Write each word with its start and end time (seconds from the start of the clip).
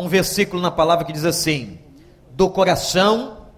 Um 0.00 0.08
versículo 0.08 0.62
na 0.62 0.70
palavra 0.70 1.04
que 1.04 1.12
diz 1.12 1.26
assim: 1.26 1.78
Do 2.30 2.48
coração 2.48 3.48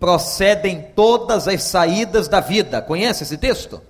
procedem 0.00 0.80
todas 0.96 1.46
as 1.46 1.62
saídas 1.64 2.28
da 2.28 2.40
vida. 2.40 2.80
Conhece 2.80 3.24
esse 3.24 3.36
texto? 3.36 3.82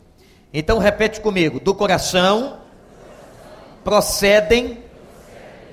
Então 0.53 0.79
repete 0.79 1.21
comigo: 1.21 1.61
Do 1.61 1.77
coração 1.77 2.59
procedem 3.85 4.83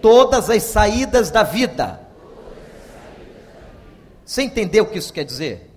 todas 0.04 0.52
as 0.52 0.62
saídas 0.62 1.32
da 1.32 1.42
vida. 1.42 2.00
Você 4.24 4.44
entendeu 4.44 4.84
o 4.84 4.88
que 4.88 5.00
isso 5.00 5.12
quer 5.12 5.26
dizer? 5.26 5.72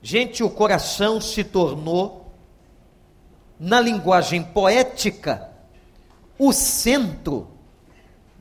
Gente, 0.00 0.44
o 0.44 0.50
coração 0.50 1.20
se 1.20 1.42
tornou, 1.42 2.32
na 3.58 3.80
linguagem 3.80 4.40
poética, 4.40 5.50
o 6.38 6.52
centro 6.52 7.58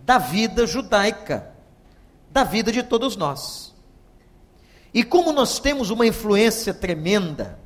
da 0.09 0.17
vida 0.17 0.65
judaica, 0.65 1.51
da 2.31 2.43
vida 2.43 2.71
de 2.71 2.81
todos 2.81 3.15
nós. 3.15 3.75
E 4.91 5.03
como 5.03 5.31
nós 5.31 5.59
temos 5.59 5.91
uma 5.91 6.03
influência 6.03 6.73
tremenda 6.73 7.59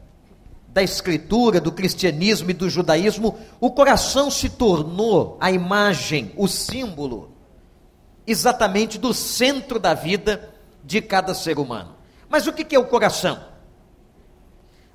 da 0.68 0.84
Escritura, 0.84 1.62
do 1.62 1.72
cristianismo 1.72 2.52
e 2.52 2.54
do 2.54 2.70
judaísmo, 2.70 3.40
o 3.62 3.72
coração 3.72 4.30
se 4.30 4.50
tornou 4.50 5.38
a 5.40 5.54
imagem, 5.54 6.34
o 6.36 6.46
símbolo, 6.46 7.32
exatamente 8.28 8.98
do 8.98 9.14
centro 9.14 9.80
da 9.80 9.94
vida 9.94 10.54
de 10.84 11.02
cada 11.02 11.34
ser 11.34 11.58
humano. 11.58 11.96
Mas 12.28 12.46
o 12.46 12.52
que 12.52 12.76
é 12.76 12.78
o 12.78 12.88
coração? 12.88 13.42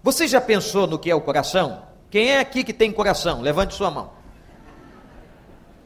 Você 0.02 0.28
já 0.28 0.38
pensou 0.38 0.86
no 0.86 0.98
que 0.98 1.10
é 1.10 1.14
o 1.14 1.22
coração? 1.22 1.84
Quem 2.10 2.28
é 2.28 2.40
aqui 2.40 2.62
que 2.62 2.74
tem 2.74 2.92
coração? 2.92 3.40
Levante 3.40 3.74
sua 3.74 3.90
mão. 3.90 4.17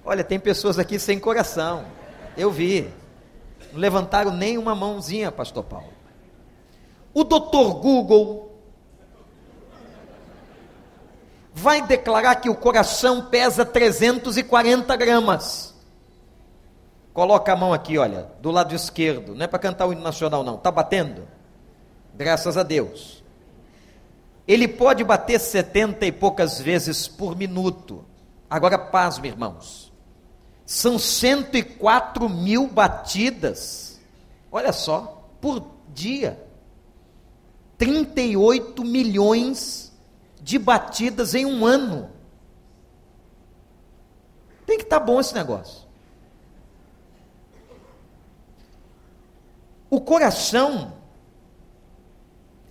Olha, 0.04 0.24
tem 0.24 0.38
pessoas 0.38 0.78
aqui 0.78 0.98
sem 0.98 1.18
coração. 1.18 1.84
Eu 2.36 2.50
vi. 2.50 2.90
Não 3.72 3.80
levantaram 3.80 4.32
nem 4.32 4.58
uma 4.58 4.74
mãozinha, 4.74 5.30
pastor 5.30 5.64
Paulo. 5.64 5.92
O 7.14 7.24
doutor 7.24 7.74
Google 7.74 8.58
vai 11.52 11.82
declarar 11.82 12.36
que 12.36 12.48
o 12.48 12.54
coração 12.54 13.26
pesa 13.26 13.64
340 13.64 14.96
gramas. 14.96 15.74
Coloca 17.12 17.52
a 17.52 17.56
mão 17.56 17.72
aqui, 17.72 17.98
olha, 17.98 18.28
do 18.40 18.50
lado 18.50 18.74
esquerdo. 18.74 19.34
Não 19.34 19.44
é 19.44 19.46
para 19.46 19.58
cantar 19.58 19.86
o 19.86 19.92
hino 19.92 20.02
nacional, 20.02 20.42
não. 20.42 20.54
Está 20.56 20.70
batendo? 20.70 21.28
Graças 22.14 22.56
a 22.56 22.62
Deus. 22.62 23.22
Ele 24.48 24.66
pode 24.66 25.04
bater 25.04 25.38
70 25.38 26.06
e 26.06 26.12
poucas 26.12 26.58
vezes 26.58 27.06
por 27.06 27.36
minuto. 27.36 28.04
Agora, 28.48 28.78
pasme, 28.78 29.28
irmãos. 29.28 29.91
São 30.64 30.98
104 30.98 32.28
mil 32.28 32.66
batidas, 32.68 34.00
olha 34.50 34.72
só, 34.72 35.28
por 35.40 35.66
dia. 35.88 36.42
38 37.76 38.84
milhões 38.84 39.92
de 40.40 40.58
batidas 40.58 41.34
em 41.34 41.44
um 41.44 41.66
ano. 41.66 42.10
Tem 44.64 44.78
que 44.78 44.84
estar 44.84 45.00
tá 45.00 45.04
bom 45.04 45.20
esse 45.20 45.34
negócio. 45.34 45.82
O 49.90 50.00
coração 50.00 50.94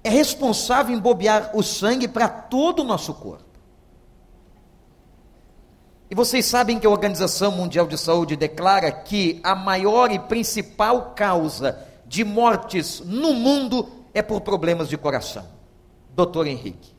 é 0.04 0.10
responsável 0.10 0.96
em 0.96 1.00
bobear 1.00 1.52
o 1.56 1.62
sangue 1.62 2.08
para 2.08 2.28
todo 2.28 2.80
o 2.80 2.84
nosso 2.84 3.14
corpo. 3.14 3.51
E 6.12 6.16
vocês 6.16 6.46
sabem 6.46 6.78
que 6.78 6.86
a 6.86 6.90
Organização 6.90 7.54
Mundial 7.54 7.88
de 7.88 7.98
Saúde 7.98 8.36
declara 8.36 8.92
que 8.92 9.40
a 9.42 9.56
maior 9.56 10.12
e 10.12 10.20
principal 10.20 11.14
causa 11.16 11.88
de 12.06 12.26
mortes 12.26 13.00
no 13.00 13.34
mundo 13.34 13.90
é 14.14 14.22
por 14.22 14.42
problemas 14.42 14.90
de 14.90 14.98
coração. 14.98 15.48
Doutor 16.14 16.48
Henrique. 16.48 16.94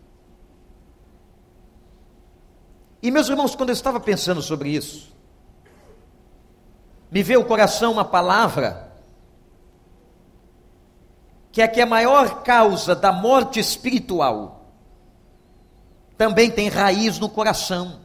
E 3.03 3.11
meus 3.11 3.29
irmãos, 3.29 3.55
quando 3.55 3.69
eu 3.69 3.75
estava 3.75 4.01
pensando 4.01 4.41
sobre 4.41 4.71
isso, 4.71 5.13
me 7.11 7.23
veio 7.23 7.43
o 7.43 7.45
coração 7.45 7.93
uma 7.93 8.07
palavra 8.07 8.95
que 11.51 11.61
é 11.61 11.69
que 11.69 11.83
a 11.83 11.87
maior 11.87 12.43
causa 12.43 12.97
da 12.97 13.13
morte 13.13 13.61
espiritual 13.61 14.71
também 16.17 16.51
tem 16.51 16.71
raiz 16.71 17.19
no 17.19 17.29
coração. 17.29 18.02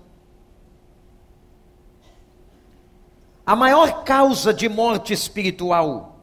A 3.47 3.55
maior 3.55 4.03
causa 4.03 4.53
de 4.53 4.67
morte 4.67 5.13
espiritual 5.13 6.17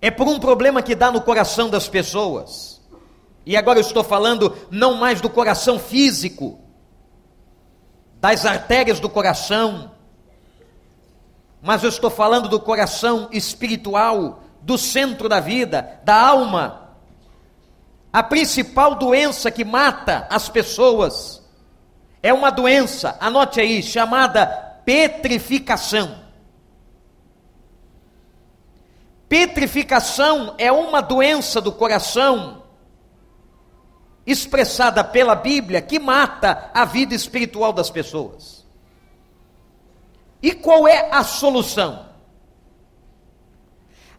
é 0.00 0.10
por 0.10 0.26
um 0.26 0.40
problema 0.40 0.80
que 0.80 0.94
dá 0.94 1.10
no 1.10 1.20
coração 1.20 1.68
das 1.68 1.86
pessoas. 1.86 2.80
E 3.44 3.54
agora 3.54 3.78
eu 3.78 3.82
estou 3.82 4.02
falando 4.02 4.56
não 4.70 4.94
mais 4.94 5.20
do 5.20 5.28
coração 5.28 5.78
físico, 5.78 6.58
das 8.18 8.46
artérias 8.46 8.98
do 8.98 9.10
coração, 9.10 9.90
mas 11.60 11.82
eu 11.82 11.90
estou 11.90 12.08
falando 12.08 12.48
do 12.48 12.58
coração 12.58 13.28
espiritual, 13.30 14.42
do 14.62 14.78
centro 14.78 15.28
da 15.28 15.38
vida, 15.38 16.00
da 16.02 16.16
alma. 16.18 16.92
A 18.10 18.22
principal 18.22 18.94
doença 18.94 19.50
que 19.50 19.66
mata 19.66 20.26
as 20.30 20.48
pessoas 20.48 21.46
é 22.22 22.32
uma 22.32 22.48
doença, 22.48 23.18
anote 23.20 23.60
aí, 23.60 23.82
chamada 23.82 24.65
petrificação. 24.86 26.24
Petrificação 29.28 30.54
é 30.56 30.70
uma 30.70 31.02
doença 31.02 31.60
do 31.60 31.72
coração 31.72 32.62
expressada 34.24 35.02
pela 35.02 35.34
Bíblia 35.34 35.82
que 35.82 35.98
mata 35.98 36.70
a 36.72 36.84
vida 36.84 37.14
espiritual 37.14 37.72
das 37.72 37.90
pessoas. 37.90 38.64
E 40.40 40.52
qual 40.52 40.86
é 40.86 41.10
a 41.10 41.24
solução? 41.24 42.06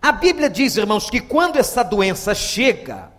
A 0.01 0.11
Bíblia 0.11 0.49
diz, 0.49 0.75
irmãos, 0.75 1.09
que 1.09 1.21
quando 1.21 1.55
essa 1.55 1.83
doença 1.83 2.35
chega, 2.35 3.11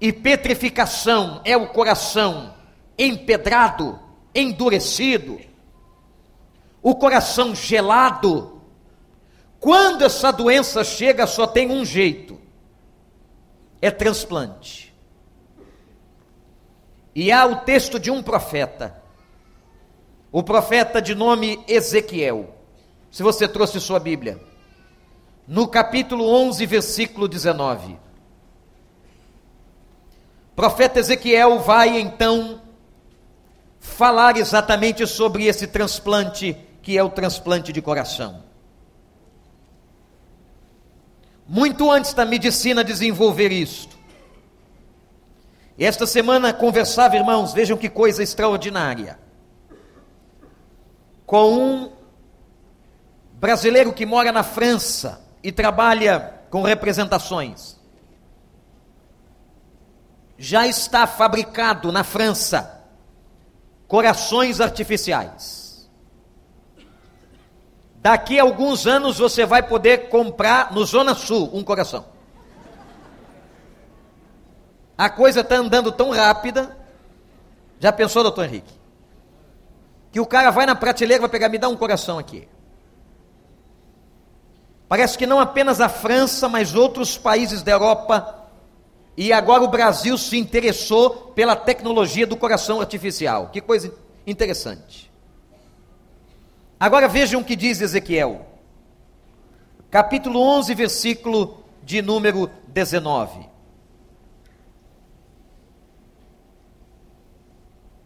e 0.00 0.12
petrificação 0.12 1.40
é 1.44 1.56
o 1.56 1.68
coração 1.68 2.54
empedrado, 2.98 4.00
endurecido, 4.34 5.51
o 6.82 6.94
coração 6.94 7.54
gelado. 7.54 8.60
Quando 9.60 10.04
essa 10.04 10.32
doença 10.32 10.82
chega, 10.82 11.26
só 11.26 11.46
tem 11.46 11.70
um 11.70 11.84
jeito: 11.84 12.40
é 13.80 13.90
transplante. 13.90 14.92
E 17.14 17.30
há 17.30 17.46
o 17.46 17.56
texto 17.56 18.00
de 18.00 18.10
um 18.10 18.22
profeta, 18.22 19.00
o 20.32 20.42
profeta 20.42 21.00
de 21.00 21.14
nome 21.14 21.62
Ezequiel. 21.68 22.56
Se 23.10 23.22
você 23.22 23.46
trouxe 23.46 23.78
sua 23.78 24.00
Bíblia, 24.00 24.40
no 25.46 25.68
capítulo 25.68 26.26
11, 26.26 26.64
versículo 26.64 27.28
19. 27.28 27.92
O 30.52 30.54
profeta 30.56 30.98
Ezequiel 30.98 31.60
vai 31.60 32.00
então 32.00 32.62
falar 33.78 34.36
exatamente 34.36 35.06
sobre 35.06 35.46
esse 35.46 35.66
transplante 35.66 36.56
que 36.82 36.98
é 36.98 37.02
o 37.02 37.08
transplante 37.08 37.72
de 37.72 37.80
coração. 37.80 38.42
Muito 41.46 41.90
antes 41.90 42.12
da 42.12 42.24
medicina 42.24 42.82
desenvolver 42.82 43.52
isto. 43.52 43.96
Esta 45.78 46.06
semana 46.06 46.52
conversava, 46.52 47.16
irmãos, 47.16 47.52
vejam 47.52 47.76
que 47.76 47.88
coisa 47.88 48.22
extraordinária, 48.22 49.18
com 51.24 51.54
um 51.54 51.92
brasileiro 53.34 53.92
que 53.92 54.04
mora 54.04 54.30
na 54.30 54.42
França 54.42 55.24
e 55.42 55.50
trabalha 55.50 56.40
com 56.50 56.62
representações. 56.62 57.80
Já 60.36 60.66
está 60.66 61.06
fabricado 61.06 61.90
na 61.90 62.04
França 62.04 62.80
corações 63.86 64.60
artificiais. 64.60 65.61
Daqui 68.02 68.38
a 68.38 68.42
alguns 68.42 68.86
anos 68.86 69.18
você 69.18 69.46
vai 69.46 69.62
poder 69.62 70.08
comprar 70.08 70.72
no 70.72 70.84
Zona 70.84 71.14
Sul 71.14 71.48
um 71.54 71.62
coração. 71.62 72.04
A 74.98 75.08
coisa 75.08 75.40
está 75.40 75.54
andando 75.54 75.92
tão 75.92 76.10
rápida. 76.10 76.76
Já 77.78 77.92
pensou, 77.92 78.22
doutor 78.22 78.44
Henrique? 78.44 78.74
Que 80.10 80.20
o 80.20 80.26
cara 80.26 80.50
vai 80.50 80.66
na 80.66 80.74
prateleira 80.74 81.20
e 81.20 81.22
vai 81.22 81.30
pegar, 81.30 81.48
me 81.48 81.58
dá 81.58 81.68
um 81.68 81.76
coração 81.76 82.18
aqui. 82.18 82.48
Parece 84.88 85.16
que 85.16 85.26
não 85.26 85.40
apenas 85.40 85.80
a 85.80 85.88
França, 85.88 86.48
mas 86.48 86.74
outros 86.74 87.16
países 87.16 87.62
da 87.62 87.72
Europa 87.72 88.42
e 89.16 89.32
agora 89.32 89.62
o 89.62 89.68
Brasil 89.68 90.16
se 90.16 90.38
interessou 90.38 91.10
pela 91.34 91.54
tecnologia 91.54 92.26
do 92.26 92.36
coração 92.36 92.80
artificial. 92.80 93.50
Que 93.52 93.60
coisa 93.60 93.94
interessante. 94.26 95.11
Agora 96.82 97.06
vejam 97.06 97.40
o 97.40 97.44
que 97.44 97.54
diz 97.54 97.80
Ezequiel, 97.80 98.44
capítulo 99.88 100.40
11, 100.40 100.74
versículo 100.74 101.62
de 101.80 102.02
número 102.02 102.50
19. 102.66 103.46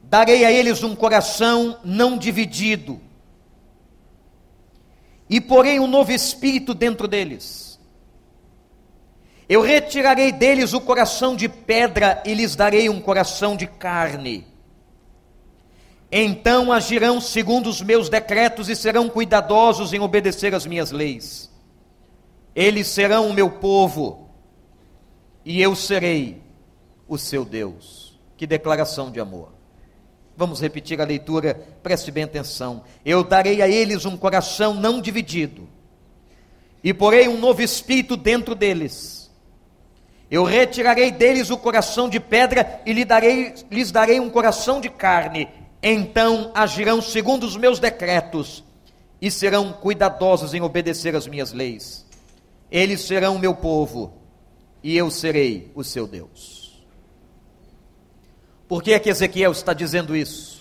Darei 0.03 0.45
a 0.45 0.53
eles 0.53 0.83
um 0.83 0.95
coração 0.95 1.81
não 1.83 2.19
dividido, 2.19 3.01
e 5.27 5.41
porei 5.41 5.81
um 5.81 5.87
novo 5.87 6.13
espírito 6.13 6.75
dentro 6.75 7.09
deles. 7.09 7.81
Eu 9.49 9.63
retirarei 9.63 10.31
deles 10.33 10.75
o 10.75 10.83
coração 10.83 11.35
de 11.35 11.49
pedra 11.49 12.23
e 12.27 12.35
lhes 12.35 12.55
darei 12.55 12.91
um 12.91 13.01
coração 13.01 13.57
de 13.57 13.67
carne. 13.67 14.47
Então 16.11 16.73
agirão 16.73 17.21
segundo 17.21 17.69
os 17.69 17.83
meus 17.83 18.09
decretos 18.09 18.69
e 18.69 18.77
serão 18.77 19.09
cuidadosos 19.09 19.93
em 19.93 20.01
obedecer 20.01 20.55
às 20.55 20.65
minhas 20.65 20.91
leis. 20.91 21.51
Eles 22.55 22.87
serão 22.87 23.29
o 23.29 23.35
meu 23.35 23.51
povo 23.51 24.31
e 25.45 25.61
eu 25.61 25.75
serei 25.75 26.43
o 27.09 27.19
seu 27.19 27.45
Deus. 27.45 28.19
Que 28.37 28.47
declaração 28.47 29.11
de 29.11 29.21
amor. 29.21 29.57
Vamos 30.37 30.61
repetir 30.61 31.01
a 31.01 31.05
leitura, 31.05 31.55
preste 31.83 32.11
bem 32.11 32.25
atenção. 32.25 32.83
Eu 33.05 33.25
darei 33.25 33.63
a 33.63 33.69
eles 33.69 34.05
um 34.05 34.17
coração 34.17 34.75
não 34.75 35.01
dividido, 35.01 35.67
e 36.85 36.93
porei 36.93 37.27
um 37.27 37.39
novo 37.39 37.63
espírito 37.63 38.17
dentro 38.17 38.55
deles. 38.55 39.31
Eu 40.31 40.45
retirarei 40.45 41.11
deles 41.11 41.51
o 41.51 41.57
coração 41.57 42.09
de 42.09 42.21
pedra 42.21 42.83
e 42.85 43.05
darei, 43.05 43.55
lhes 43.71 43.91
darei 43.91 44.21
um 44.21 44.29
coração 44.29 44.81
de 44.81 44.91
carne. 44.91 45.49
Então 45.83 46.51
agirão 46.55 47.01
segundo 47.01 47.45
os 47.45 47.57
meus 47.57 47.79
decretos 47.79 48.65
e 49.21 49.31
serão 49.31 49.73
cuidadosos 49.73 50.55
em 50.55 50.61
obedecer 50.61 51.15
às 51.15 51.27
minhas 51.27 51.53
leis. 51.53 52.07
Eles 52.71 53.03
serão 53.03 53.37
o 53.37 53.39
meu 53.39 53.55
povo 53.55 54.15
e 54.83 54.97
eu 54.97 55.11
serei 55.11 55.71
o 55.75 55.85
seu 55.85 56.07
Deus. 56.07 56.85
Por 58.69 58.83
que 58.83 58.93
é 58.93 58.99
que 58.99 59.09
Ezequiel 59.09 59.53
está 59.53 59.73
dizendo 59.73 60.17
isso? 60.17 60.57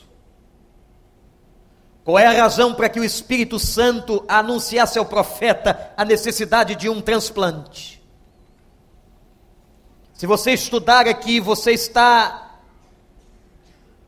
Qual 2.03 2.19
é 2.19 2.27
a 2.27 2.43
razão 2.43 2.75
para 2.75 2.87
que 2.87 2.99
o 2.99 3.03
Espírito 3.03 3.57
Santo 3.57 4.23
anunciasse 4.27 4.99
ao 4.99 5.05
profeta 5.07 5.91
a 5.97 6.05
necessidade 6.05 6.75
de 6.75 6.87
um 6.87 7.01
transplante? 7.01 8.03
Se 10.13 10.27
você 10.27 10.51
estudar 10.51 11.07
aqui, 11.07 11.39
você 11.39 11.71
está 11.71 12.44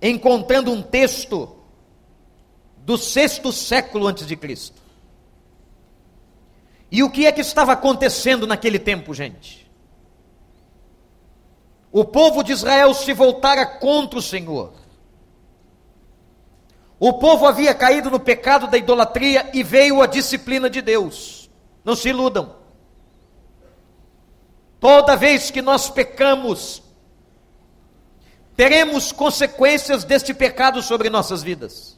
encontrando 0.02 0.72
um 0.72 0.82
texto 0.82 1.56
do 2.78 2.98
sexto 2.98 3.52
século 3.52 4.08
antes 4.08 4.26
de 4.26 4.36
Cristo. 4.36 4.82
E 6.92 7.04
o 7.04 7.10
que 7.10 7.26
é 7.26 7.32
que 7.32 7.42
estava 7.42 7.74
acontecendo 7.74 8.48
naquele 8.48 8.80
tempo, 8.80 9.14
gente? 9.14 9.68
o 11.92 12.06
povo 12.06 12.44
de 12.44 12.52
Israel 12.52 12.94
se 12.94 13.12
voltara 13.12 13.66
contra 13.66 14.20
o 14.20 14.22
Senhor. 14.22 14.72
O 17.00 17.14
povo 17.14 17.48
havia 17.48 17.74
caído 17.74 18.12
no 18.12 18.20
pecado 18.20 18.68
da 18.68 18.78
idolatria 18.78 19.50
e 19.52 19.64
veio 19.64 20.02
a 20.02 20.06
disciplina 20.06 20.70
de 20.70 20.80
Deus. 20.80 21.50
Não 21.84 21.96
se 21.96 22.10
iludam. 22.10 22.56
Toda 24.80 25.16
vez 25.16 25.50
que 25.50 25.62
nós 25.62 25.90
pecamos, 25.90 26.84
teremos 28.57 29.12
consequências 29.12 30.04
deste 30.04 30.33
pecado 30.33 30.81
sobre 30.81 31.12
nossas 31.12 31.44
vidas. 31.44 31.95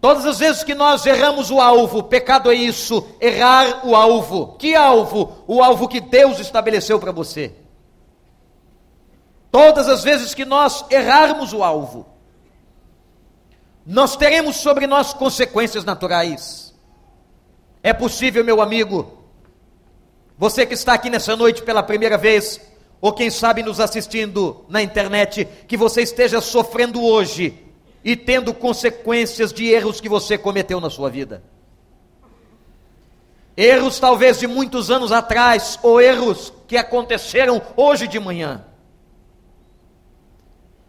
Todas 0.00 0.26
as 0.26 0.38
vezes 0.40 0.64
que 0.64 0.74
nós 0.74 1.06
erramos 1.06 1.50
o 1.52 1.60
alvo, 1.60 2.02
pecado 2.02 2.50
é 2.50 2.54
isso, 2.54 3.06
errar 3.20 3.86
o 3.86 3.94
alvo. 3.94 4.56
Que 4.58 4.74
alvo? 4.74 5.44
O 5.46 5.62
alvo 5.62 5.86
que 5.86 6.00
Deus 6.00 6.40
estabeleceu 6.40 6.98
para 6.98 7.12
você. 7.12 7.54
Todas 9.52 9.88
as 9.88 10.02
vezes 10.02 10.34
que 10.34 10.44
nós 10.44 10.84
errarmos 10.90 11.52
o 11.52 11.62
alvo, 11.62 12.06
nós 13.86 14.16
teremos 14.16 14.56
sobre 14.56 14.86
nós 14.86 15.12
consequências 15.12 15.84
naturais. 15.84 16.74
É 17.82 17.92
possível, 17.92 18.44
meu 18.44 18.60
amigo, 18.60 19.24
você 20.36 20.66
que 20.66 20.74
está 20.74 20.94
aqui 20.94 21.08
nessa 21.08 21.36
noite 21.36 21.62
pela 21.62 21.82
primeira 21.82 22.16
vez, 22.18 22.60
ou 23.00 23.12
quem 23.12 23.30
sabe 23.30 23.62
nos 23.62 23.80
assistindo 23.80 24.64
na 24.68 24.82
internet, 24.82 25.48
que 25.66 25.76
você 25.76 26.02
esteja 26.02 26.40
sofrendo 26.40 27.02
hoje 27.02 27.58
e 28.04 28.14
tendo 28.14 28.52
consequências 28.52 29.52
de 29.52 29.66
erros 29.68 30.00
que 30.00 30.08
você 30.08 30.36
cometeu 30.36 30.80
na 30.80 30.90
sua 30.90 31.08
vida. 31.08 31.42
Erros 33.56 33.98
talvez 33.98 34.38
de 34.38 34.46
muitos 34.46 34.90
anos 34.90 35.12
atrás, 35.12 35.78
ou 35.82 36.00
erros 36.00 36.52
que 36.66 36.76
aconteceram 36.76 37.60
hoje 37.76 38.06
de 38.06 38.18
manhã. 38.18 38.64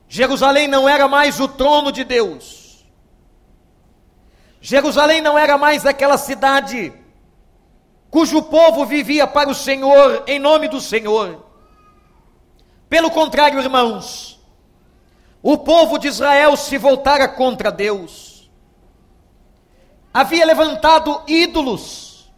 Jerusalém 0.07 0.67
não 0.67 0.87
era 0.87 1.07
mais 1.07 1.39
o 1.39 1.47
trono 1.47 1.91
de 1.91 2.03
Deus. 2.03 2.85
Jerusalém 4.59 5.21
não 5.21 5.37
era 5.39 5.57
mais 5.57 5.85
aquela 5.85 6.17
cidade 6.17 6.93
cujo 8.09 8.41
povo 8.43 8.85
vivia 8.85 9.25
para 9.25 9.49
o 9.49 9.55
Senhor, 9.55 10.23
em 10.27 10.37
nome 10.37 10.67
do 10.67 10.81
Senhor. 10.81 11.50
Pelo 12.91 13.09
contrário, 13.09 13.57
irmãos, 13.57 14.37
o 15.41 15.57
povo 15.57 15.97
de 15.97 16.09
Israel 16.09 16.57
se 16.57 16.77
voltara 16.77 17.25
contra 17.25 17.71
Deus. 17.71 18.51
Havia 20.13 20.45
levantado 20.45 21.23
ídolos 21.25 22.29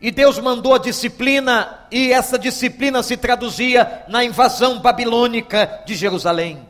e 0.00 0.10
Deus 0.10 0.38
mandou 0.38 0.74
a 0.74 0.78
disciplina, 0.78 1.86
e 1.90 2.10
essa 2.10 2.38
disciplina 2.38 3.02
se 3.02 3.18
traduzia 3.18 4.02
na 4.08 4.24
invasão 4.24 4.78
babilônica 4.80 5.82
de 5.84 5.94
Jerusalém. 5.94 6.66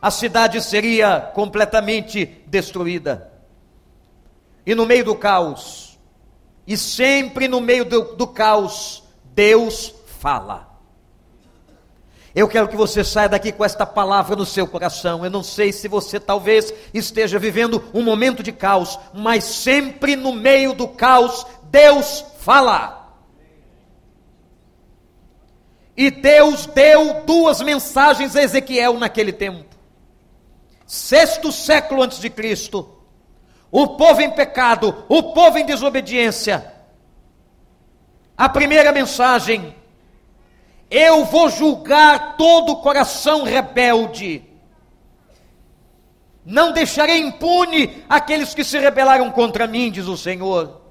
A 0.00 0.10
cidade 0.10 0.62
seria 0.62 1.20
completamente 1.20 2.42
destruída. 2.46 3.30
E 4.64 4.74
no 4.74 4.86
meio 4.86 5.04
do 5.04 5.14
caos, 5.14 5.98
e 6.66 6.74
sempre 6.74 7.48
no 7.48 7.60
meio 7.60 7.84
do, 7.84 8.16
do 8.16 8.26
caos, 8.26 9.04
Deus 9.34 9.94
fala. 10.18 10.71
Eu 12.34 12.48
quero 12.48 12.68
que 12.68 12.76
você 12.76 13.04
saia 13.04 13.28
daqui 13.28 13.52
com 13.52 13.64
esta 13.64 13.84
palavra 13.84 14.34
no 14.34 14.46
seu 14.46 14.66
coração. 14.66 15.24
Eu 15.24 15.30
não 15.30 15.42
sei 15.42 15.70
se 15.70 15.86
você 15.86 16.18
talvez 16.18 16.72
esteja 16.94 17.38
vivendo 17.38 17.84
um 17.92 18.02
momento 18.02 18.42
de 18.42 18.52
caos, 18.52 18.98
mas 19.12 19.44
sempre 19.44 20.16
no 20.16 20.32
meio 20.32 20.72
do 20.72 20.88
caos, 20.88 21.46
Deus 21.64 22.24
fala. 22.38 23.02
E 25.94 26.10
Deus 26.10 26.64
deu 26.66 27.22
duas 27.24 27.60
mensagens 27.60 28.34
a 28.34 28.42
Ezequiel 28.42 28.98
naquele 28.98 29.32
tempo. 29.32 29.76
Sexto 30.86 31.52
século 31.52 32.02
antes 32.02 32.18
de 32.18 32.30
Cristo. 32.30 32.98
O 33.70 33.88
povo 33.88 34.22
em 34.22 34.30
pecado, 34.30 35.04
o 35.08 35.34
povo 35.34 35.58
em 35.58 35.66
desobediência. 35.66 36.72
A 38.36 38.48
primeira 38.48 38.90
mensagem 38.90 39.74
eu 40.92 41.24
vou 41.24 41.48
julgar 41.48 42.36
todo 42.36 42.72
o 42.72 42.82
coração 42.82 43.44
rebelde. 43.44 44.44
Não 46.44 46.70
deixarei 46.70 47.18
impune 47.18 48.04
aqueles 48.08 48.54
que 48.54 48.62
se 48.62 48.78
rebelaram 48.78 49.30
contra 49.30 49.66
mim, 49.66 49.90
diz 49.90 50.06
o 50.06 50.18
Senhor. 50.18 50.82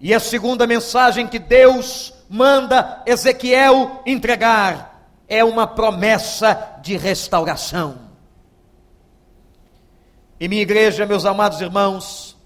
E 0.00 0.12
a 0.12 0.18
segunda 0.18 0.66
mensagem 0.66 1.28
que 1.28 1.38
Deus 1.38 2.12
manda 2.28 3.00
Ezequiel 3.06 4.02
entregar 4.04 5.08
é 5.28 5.44
uma 5.44 5.68
promessa 5.68 6.78
de 6.82 6.96
restauração. 6.96 8.00
E 10.40 10.48
minha 10.48 10.62
igreja, 10.62 11.06
meus 11.06 11.24
amados 11.24 11.60
irmãos, 11.60 12.36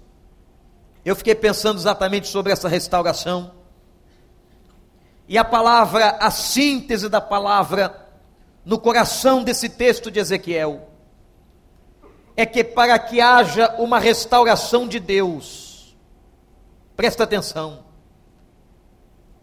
eu 1.03 1.15
fiquei 1.15 1.33
pensando 1.33 1.79
exatamente 1.79 2.27
sobre 2.27 2.53
essa 2.53 2.69
restauração. 2.69 3.58
E 5.29 5.37
a 5.37 5.45
palavra, 5.45 6.17
a 6.19 6.31
síntese 6.31 7.07
da 7.07 7.21
palavra 7.21 8.09
no 8.65 8.79
coração 8.79 9.43
desse 9.43 9.69
texto 9.69 10.09
de 10.09 10.19
Ezequiel 10.19 10.89
é 12.35 12.47
que 12.47 12.63
para 12.63 12.97
que 12.97 13.21
haja 13.21 13.75
uma 13.77 13.99
restauração 13.99 14.87
de 14.87 14.99
Deus, 14.99 15.95
presta 16.95 17.25
atenção, 17.25 17.85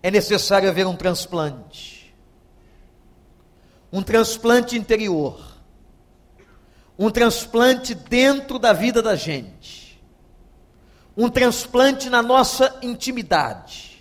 é 0.03 0.11
necessário 0.11 0.69
haver 0.69 0.89
um 0.89 0.97
transplante. 0.97 2.13
Um 3.93 4.03
transplante 4.03 4.77
interior. 4.77 5.41
Um 6.99 7.11
transplante 7.11 7.95
dentro 7.95 8.59
da 8.59 8.73
vida 8.73 9.01
da 9.01 9.15
gente. 9.15 10.03
Um 11.17 11.29
transplante 11.29 12.11
na 12.11 12.23
nossa 12.23 12.77
intimidade 12.83 13.96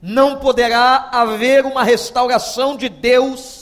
não 0.00 0.36
poderá 0.36 1.08
haver 1.12 1.64
uma 1.64 1.84
restauração 1.84 2.76
de 2.76 2.88
Deus 2.88 3.60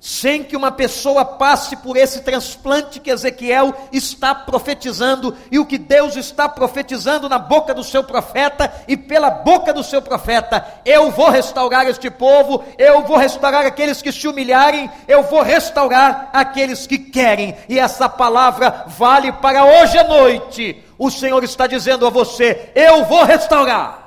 sem 0.00 0.42
que 0.42 0.56
uma 0.56 0.72
pessoa 0.72 1.24
passe 1.24 1.76
por 1.76 1.94
esse 1.94 2.22
transplante 2.22 2.98
que 2.98 3.10
Ezequiel 3.10 3.74
está 3.92 4.34
profetizando 4.34 5.36
e 5.52 5.58
o 5.58 5.66
que 5.66 5.76
Deus 5.76 6.16
está 6.16 6.48
profetizando 6.48 7.28
na 7.28 7.38
boca 7.38 7.74
do 7.74 7.84
seu 7.84 8.02
profeta 8.02 8.72
e 8.88 8.96
pela 8.96 9.28
boca 9.28 9.74
do 9.74 9.82
seu 9.82 10.00
profeta. 10.00 10.66
Eu 10.86 11.10
vou 11.10 11.28
restaurar 11.28 11.86
este 11.86 12.10
povo, 12.10 12.64
eu 12.78 13.02
vou 13.02 13.18
restaurar 13.18 13.66
aqueles 13.66 14.00
que 14.00 14.10
se 14.10 14.26
humilharem, 14.26 14.90
eu 15.06 15.22
vou 15.24 15.42
restaurar 15.42 16.30
aqueles 16.32 16.86
que 16.86 16.96
querem. 16.98 17.54
E 17.68 17.78
essa 17.78 18.08
palavra 18.08 18.84
vale 18.86 19.30
para 19.32 19.64
hoje 19.64 19.98
à 19.98 20.04
noite. 20.04 20.82
O 20.98 21.10
Senhor 21.10 21.44
está 21.44 21.66
dizendo 21.66 22.06
a 22.06 22.10
você: 22.10 22.72
eu 22.74 23.04
vou 23.04 23.24
restaurar. 23.24 23.99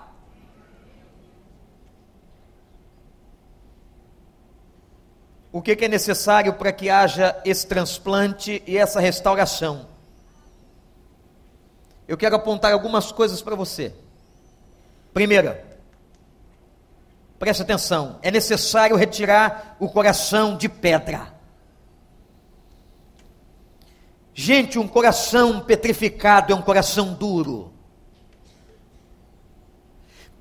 O 5.54 5.62
que, 5.62 5.86
é 5.86 5.88
necessário 5.88 6.54
para 6.54 6.74
que 6.74 6.90
haja 6.90 7.40
esse 7.46 7.68
transplante 7.68 8.64
e 8.66 8.76
essa 8.76 9.00
restauração. 9.00 9.86
Eu 12.08 12.18
quero 12.18 12.36
apontar 12.36 12.74
algumas 12.74 13.12
coisas 13.12 13.40
para 13.40 13.56
você. 13.56 13.94
Primeira, 15.14 15.64
preste 17.38 17.62
atenção: 17.62 18.18
é 18.24 18.32
necessário 18.32 18.96
retirar 18.96 19.78
o 19.80 19.88
coração 19.88 20.58
de 20.58 20.68
pedra. 20.68 21.32
Gente, 24.34 24.80
um 24.80 24.88
coração 24.88 25.60
petrificado 25.60 26.52
é 26.52 26.56
um 26.56 26.64
coração 26.64 27.14
duro. 27.14 27.72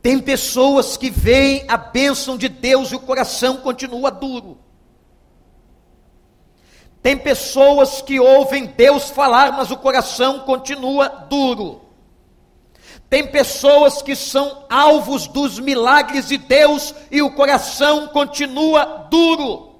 Tem 0.00 0.19
pessoas 0.19 0.97
que 0.97 1.11
veem 1.11 1.66
a 1.69 1.76
bênção 1.76 2.38
de 2.38 2.49
Deus 2.49 2.90
e 2.90 2.95
o 2.97 3.00
coração 3.00 3.59
continua 3.59 4.11
duro. 4.11 4.62
Tem 7.02 7.18
pessoas 7.18 8.00
que 8.00 8.21
ouvem 8.21 8.66
Deus 8.66 9.11
falar, 9.11 9.52
mas 9.52 9.71
o 9.73 9.76
coração 9.76 10.40
continua 10.40 11.09
duro. 11.09 11.82
Tem 13.11 13.26
pessoas 13.26 14.00
que 14.00 14.14
são 14.14 14.64
alvos 14.71 15.26
dos 15.26 15.59
milagres 15.59 16.28
de 16.28 16.38
Deus 16.38 16.94
e 17.11 17.21
o 17.21 17.35
coração 17.35 18.06
continua 18.09 18.85
duro. 19.11 19.73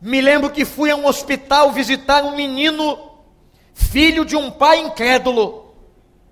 Me 0.00 0.20
lembro 0.20 0.50
que 0.50 0.64
fui 0.64 0.90
a 0.90 0.96
um 0.96 1.06
hospital 1.06 1.70
visitar 1.70 2.24
um 2.24 2.34
menino, 2.34 2.98
filho 3.74 4.24
de 4.24 4.36
um 4.36 4.50
pai 4.50 4.80
incrédulo, 4.80 5.74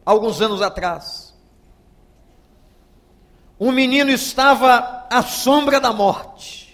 alguns 0.05 0.41
anos 0.41 0.63
atrás. 0.63 1.35
O 3.59 3.71
menino 3.71 4.11
estava 4.11 5.07
à 5.11 5.23
sombra 5.23 5.79
da 5.79 5.93
morte. 5.93 6.66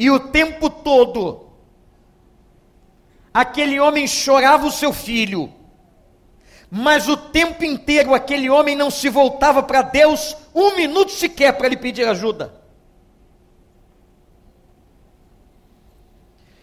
E 0.00 0.10
o 0.10 0.18
tempo 0.18 0.70
todo, 0.70 1.50
aquele 3.34 3.78
homem 3.78 4.06
chorava 4.06 4.66
o 4.66 4.72
seu 4.72 4.94
filho, 4.94 5.52
mas 6.70 7.06
o 7.06 7.18
tempo 7.18 7.62
inteiro 7.62 8.14
aquele 8.14 8.48
homem 8.48 8.74
não 8.74 8.90
se 8.90 9.10
voltava 9.10 9.62
para 9.62 9.82
Deus 9.82 10.34
um 10.54 10.74
minuto 10.74 11.12
sequer 11.12 11.52
para 11.52 11.68
lhe 11.68 11.76
pedir 11.76 12.08
ajuda. 12.08 12.50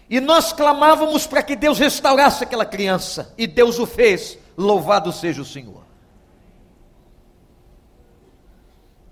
E 0.09 0.19
nós 0.19 0.51
clamávamos 0.51 1.27
para 1.27 1.43
que 1.43 1.55
Deus 1.55 1.77
restaurasse 1.77 2.43
aquela 2.43 2.65
criança, 2.65 3.35
e 3.37 3.45
Deus 3.45 3.77
o 3.77 3.85
fez, 3.85 4.39
louvado 4.57 5.13
seja 5.13 5.43
o 5.43 5.45
Senhor. 5.45 5.83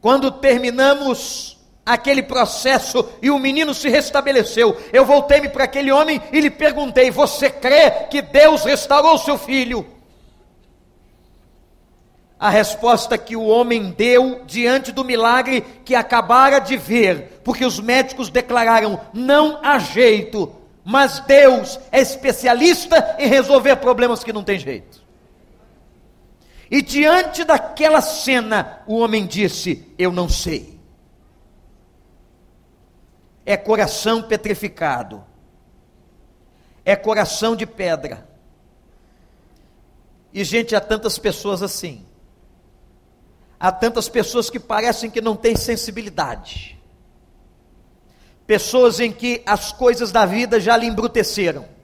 Quando 0.02 0.32
terminamos 0.32 1.55
aquele 1.86 2.24
processo 2.24 3.08
e 3.22 3.30
o 3.30 3.38
menino 3.38 3.74
se 3.74 3.88
restabeleceu. 3.88 4.76
Eu 4.92 5.06
voltei-me 5.06 5.50
para 5.50 5.66
aquele 5.66 5.92
homem 5.92 6.22
e 6.32 6.42
lhe 6.42 6.50
perguntei: 6.50 7.12
Você 7.12 7.50
crê 7.50 7.92
que 8.10 8.22
Deus 8.22 8.64
restaurou 8.64 9.18
seu 9.18 9.38
filho? 9.38 9.86
A 12.40 12.50
resposta 12.50 13.18
que 13.18 13.36
o 13.36 13.46
homem 13.46 13.94
deu 13.96 14.42
diante 14.46 14.92
do 14.92 15.06
milagre 15.06 15.64
que 15.86 15.96
acabara 15.96 16.60
de 16.60 16.76
ver, 16.76 17.40
porque 17.44 17.64
os 17.64 17.80
médicos 17.80 18.30
declararam: 18.30 19.00
não 19.14 19.60
há 19.64 19.78
jeito, 19.78 20.54
mas 20.84 21.20
Deus 21.22 21.80
é 21.92 22.02
especialista 22.02 23.16
em 23.20 23.28
resolver 23.28 23.76
problemas 23.78 24.24
que 24.24 24.34
não 24.34 24.44
tem 24.44 24.58
jeito. 24.58 25.06
E 26.70 26.82
diante 26.82 27.44
daquela 27.44 28.02
cena, 28.02 28.80
o 28.88 28.98
homem 28.98 29.26
disse: 29.28 29.88
Eu 29.98 30.12
não 30.12 30.28
sei 30.28 30.75
é 33.46 33.56
coração 33.56 34.24
petrificado, 34.24 35.24
é 36.84 36.96
coração 36.96 37.56
de 37.56 37.66
pedra. 37.66 38.28
E, 40.34 40.44
gente, 40.44 40.76
há 40.76 40.82
tantas 40.82 41.18
pessoas 41.18 41.62
assim. 41.62 42.06
Há 43.60 43.72
tantas 43.72 44.10
pessoas 44.10 44.50
que 44.50 44.60
parecem 44.60 45.10
que 45.10 45.22
não 45.22 45.36
têm 45.36 45.56
sensibilidade. 45.56 46.82
Pessoas 48.46 49.00
em 49.00 49.12
que 49.12 49.42
as 49.46 49.72
coisas 49.72 50.12
da 50.12 50.26
vida 50.26 50.60
já 50.60 50.76
lhe 50.76 50.86
embruteceram 50.86 51.75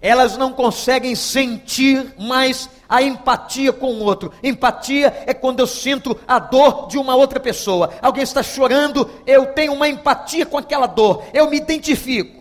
elas 0.00 0.36
não 0.36 0.52
conseguem 0.52 1.14
sentir 1.14 2.14
mais 2.18 2.68
a 2.88 3.02
empatia 3.02 3.72
com 3.72 3.92
o 3.92 4.02
outro. 4.02 4.32
Empatia 4.42 5.24
é 5.26 5.34
quando 5.34 5.60
eu 5.60 5.66
sinto 5.66 6.18
a 6.26 6.38
dor 6.38 6.88
de 6.88 6.98
uma 6.98 7.14
outra 7.14 7.38
pessoa. 7.38 7.92
Alguém 8.00 8.22
está 8.22 8.42
chorando, 8.42 9.08
eu 9.26 9.46
tenho 9.52 9.72
uma 9.74 9.88
empatia 9.88 10.46
com 10.46 10.56
aquela 10.56 10.86
dor, 10.86 11.24
eu 11.34 11.50
me 11.50 11.58
identifico. 11.58 12.40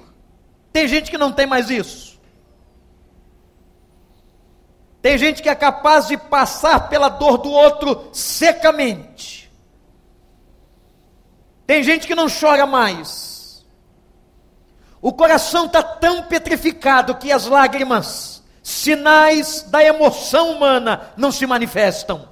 Tem 0.71 0.87
gente 0.87 1.11
que 1.11 1.17
não 1.17 1.31
tem 1.31 1.45
mais 1.45 1.69
isso. 1.69 2.19
Tem 5.01 5.17
gente 5.17 5.41
que 5.41 5.49
é 5.49 5.55
capaz 5.55 6.07
de 6.07 6.17
passar 6.17 6.89
pela 6.89 7.09
dor 7.09 7.37
do 7.37 7.49
outro 7.51 8.09
secamente. 8.11 9.49
Tem 11.65 11.83
gente 11.83 12.07
que 12.07 12.15
não 12.15 12.27
chora 12.27 12.65
mais. 12.65 13.38
O 15.01 15.13
coração 15.13 15.65
está 15.65 15.81
tão 15.81 16.23
petrificado 16.23 17.15
que 17.15 17.31
as 17.31 17.45
lágrimas, 17.45 18.43
sinais 18.61 19.63
da 19.63 19.83
emoção 19.83 20.51
humana, 20.51 21.13
não 21.15 21.31
se 21.31 21.45
manifestam. 21.45 22.27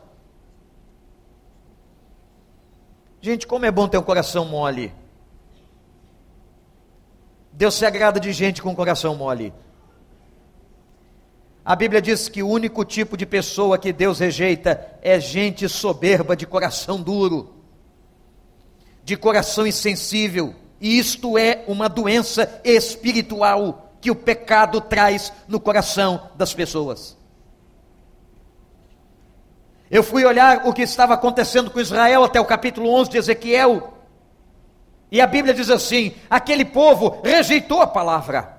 Gente, 3.22 3.48
como 3.48 3.66
é 3.66 3.72
bom 3.72 3.88
ter 3.88 3.98
um 3.98 4.04
coração 4.04 4.46
mole. 4.46 4.94
Deus 7.52 7.74
se 7.76 7.86
agrada 7.86 8.20
de 8.20 8.32
gente 8.32 8.62
com 8.62 8.76
coração 8.76 9.16
mole. 9.16 9.54
A 11.66 11.76
Bíblia 11.76 12.02
diz 12.02 12.30
que 12.30 12.44
o 12.44 12.48
único 12.48 12.86
tipo 12.86 13.18
de 13.18 13.26
pessoa 13.26 13.78
que 13.78 13.92
Deus 13.92 14.20
rejeita 14.20 15.00
é 15.02 15.20
gente 15.20 15.68
soberba 15.68 16.36
de 16.36 16.46
coração 16.46 17.02
duro, 17.02 17.54
de 19.04 19.18
coração 19.18 19.66
insensível 19.66 20.56
e 20.80 21.00
isto 21.00 21.38
é 21.38 21.64
uma 21.68 21.90
doença 21.90 22.62
espiritual 22.64 23.92
que 24.00 24.12
o 24.12 24.16
pecado 24.16 24.80
traz 24.80 25.34
no 25.48 25.60
coração 25.60 26.30
das 26.36 26.54
pessoas. 26.54 27.18
Eu 29.90 30.04
fui 30.04 30.26
olhar 30.26 30.68
o 30.68 30.74
que 30.74 30.82
estava 30.82 31.14
acontecendo 31.14 31.72
com 31.72 31.80
Israel 31.80 32.24
até 32.24 32.40
o 32.40 32.46
capítulo 32.46 32.94
11 32.94 33.10
de 33.10 33.18
Ezequiel. 33.18 33.94
E 35.10 35.22
a 35.22 35.28
Bíblia 35.28 35.54
diz 35.54 35.70
assim: 35.70 36.14
aquele 36.30 36.66
povo 36.66 37.22
rejeitou 37.24 37.82
a 37.82 37.88
palavra. 37.88 38.58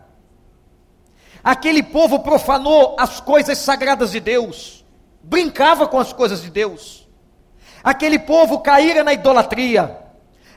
Aquele 1.45 1.83
povo 1.83 2.21
profanou 2.21 2.97
as 2.99 3.21
coisas 3.21 3.59
sagradas 3.59 4.11
de 4.11 4.21
Deus, 4.21 4.85
brincava 5.23 5.87
com 5.87 5.99
as 5.99 6.13
coisas 6.13 6.43
de 6.43 6.51
Deus. 6.51 7.07
Aquele 7.85 8.19
povo 8.19 8.59
caíra 8.59 9.05
na 9.05 9.13
idolatria. 9.13 10.08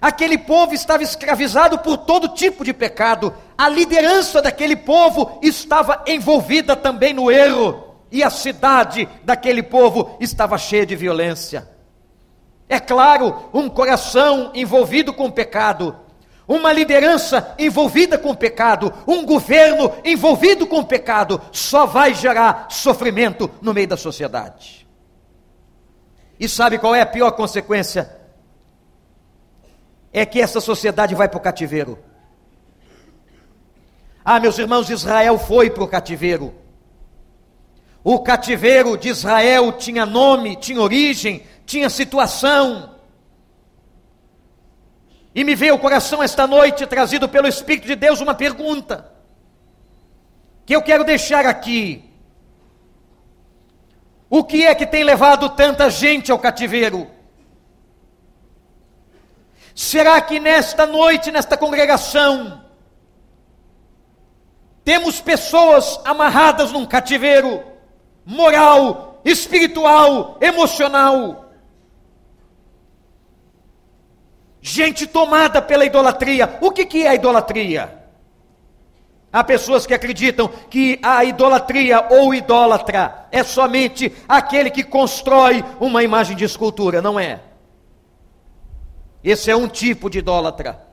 Aquele 0.01 0.35
povo 0.35 0.73
estava 0.73 1.03
escravizado 1.03 1.77
por 1.77 1.95
todo 1.95 2.29
tipo 2.29 2.65
de 2.65 2.73
pecado. 2.73 3.31
A 3.55 3.69
liderança 3.69 4.41
daquele 4.41 4.75
povo 4.75 5.37
estava 5.43 6.03
envolvida 6.07 6.75
também 6.75 7.13
no 7.13 7.29
erro. 7.29 7.95
E 8.11 8.23
a 8.23 8.31
cidade 8.31 9.07
daquele 9.23 9.61
povo 9.61 10.17
estava 10.19 10.57
cheia 10.57 10.87
de 10.87 10.95
violência. 10.95 11.69
É 12.67 12.79
claro, 12.79 13.49
um 13.53 13.69
coração 13.69 14.51
envolvido 14.55 15.13
com 15.13 15.29
pecado, 15.29 15.95
uma 16.47 16.73
liderança 16.73 17.53
envolvida 17.59 18.17
com 18.17 18.33
pecado, 18.33 18.91
um 19.05 19.25
governo 19.25 19.91
envolvido 20.03 20.65
com 20.65 20.83
pecado, 20.83 21.39
só 21.51 21.85
vai 21.85 22.13
gerar 22.13 22.67
sofrimento 22.69 23.51
no 23.61 23.73
meio 23.73 23.87
da 23.87 23.97
sociedade. 23.97 24.87
E 26.39 26.47
sabe 26.47 26.79
qual 26.79 26.95
é 26.95 27.01
a 27.01 27.05
pior 27.05 27.31
consequência? 27.31 28.20
É 30.13 30.25
que 30.25 30.41
essa 30.41 30.59
sociedade 30.59 31.15
vai 31.15 31.27
para 31.27 31.37
o 31.37 31.41
cativeiro. 31.41 31.97
Ah, 34.23 34.39
meus 34.39 34.57
irmãos, 34.57 34.89
Israel 34.89 35.37
foi 35.39 35.69
para 35.69 35.83
o 35.83 35.87
cativeiro. 35.87 36.53
O 38.03 38.19
cativeiro 38.19 38.97
de 38.97 39.09
Israel 39.09 39.71
tinha 39.73 40.05
nome, 40.05 40.55
tinha 40.55 40.81
origem, 40.81 41.43
tinha 41.65 41.89
situação. 41.89 42.95
E 45.33 45.43
me 45.43 45.55
veio 45.55 45.73
ao 45.73 45.79
coração 45.79 46.21
esta 46.21 46.45
noite, 46.45 46.85
trazido 46.85 47.29
pelo 47.29 47.47
Espírito 47.47 47.87
de 47.87 47.95
Deus, 47.95 48.19
uma 48.19 48.35
pergunta, 48.35 49.11
que 50.65 50.75
eu 50.75 50.81
quero 50.81 51.03
deixar 51.03 51.45
aqui. 51.45 52.03
O 54.29 54.43
que 54.43 54.65
é 54.65 54.75
que 54.75 54.85
tem 54.85 55.03
levado 55.03 55.49
tanta 55.49 55.89
gente 55.89 56.31
ao 56.31 56.39
cativeiro? 56.39 57.09
Será 59.75 60.19
que 60.21 60.39
nesta 60.39 60.85
noite, 60.85 61.31
nesta 61.31 61.57
congregação, 61.57 62.61
temos 64.83 65.21
pessoas 65.21 65.99
amarradas 66.03 66.71
num 66.71 66.85
cativeiro 66.85 67.63
moral, 68.25 69.21
espiritual, 69.23 70.37
emocional? 70.41 71.51
Gente 74.61 75.07
tomada 75.07 75.61
pela 75.61 75.85
idolatria. 75.85 76.57
O 76.61 76.71
que, 76.71 76.85
que 76.85 77.03
é 77.03 77.09
a 77.09 77.15
idolatria? 77.15 78.01
Há 79.33 79.43
pessoas 79.43 79.87
que 79.87 79.93
acreditam 79.93 80.49
que 80.69 80.99
a 81.01 81.23
idolatria 81.23 82.05
ou 82.09 82.33
idólatra 82.33 83.27
é 83.31 83.43
somente 83.43 84.13
aquele 84.27 84.69
que 84.69 84.83
constrói 84.83 85.63
uma 85.79 86.03
imagem 86.03 86.35
de 86.35 86.43
escultura, 86.43 87.01
não 87.01 87.17
é? 87.17 87.39
Esse 89.23 89.51
é 89.51 89.55
um 89.55 89.67
tipo 89.67 90.09
de 90.09 90.19
idólatra. 90.19 90.87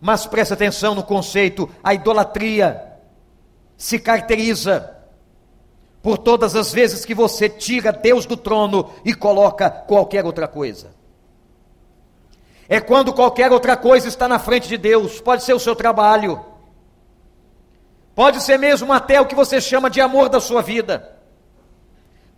Mas 0.00 0.26
preste 0.26 0.52
atenção 0.52 0.94
no 0.94 1.02
conceito: 1.02 1.68
a 1.82 1.94
idolatria 1.94 2.82
se 3.76 3.98
caracteriza 3.98 4.96
por 6.02 6.18
todas 6.18 6.56
as 6.56 6.72
vezes 6.72 7.04
que 7.04 7.14
você 7.14 7.48
tira 7.48 7.92
Deus 7.92 8.26
do 8.26 8.36
trono 8.36 8.90
e 9.04 9.14
coloca 9.14 9.70
qualquer 9.70 10.24
outra 10.24 10.48
coisa. 10.48 10.94
É 12.68 12.80
quando 12.80 13.12
qualquer 13.12 13.52
outra 13.52 13.76
coisa 13.76 14.08
está 14.08 14.26
na 14.26 14.38
frente 14.38 14.68
de 14.68 14.76
Deus, 14.76 15.20
pode 15.20 15.42
ser 15.42 15.52
o 15.52 15.60
seu 15.60 15.76
trabalho 15.76 16.52
Pode 18.14 18.42
ser 18.42 18.58
mesmo 18.58 18.92
até 18.92 19.20
o 19.20 19.26
que 19.26 19.34
você 19.34 19.60
chama 19.60 19.88
de 19.88 20.00
amor 20.00 20.28
da 20.28 20.40
sua 20.40 20.60
vida. 20.62 21.16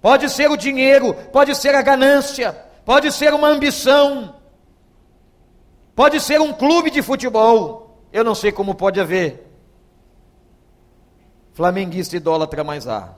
Pode 0.00 0.28
ser 0.30 0.50
o 0.50 0.56
dinheiro, 0.56 1.14
pode 1.32 1.54
ser 1.54 1.74
a 1.74 1.82
ganância, 1.82 2.56
pode 2.84 3.10
ser 3.12 3.32
uma 3.32 3.48
ambição, 3.48 4.36
pode 5.94 6.20
ser 6.20 6.40
um 6.40 6.52
clube 6.52 6.90
de 6.90 7.02
futebol. 7.02 7.98
Eu 8.12 8.22
não 8.22 8.34
sei 8.34 8.52
como 8.52 8.74
pode 8.74 9.00
haver. 9.00 9.50
Flamenguista 11.52 12.16
idólatra 12.16 12.62
mais 12.62 12.86
há. 12.86 13.14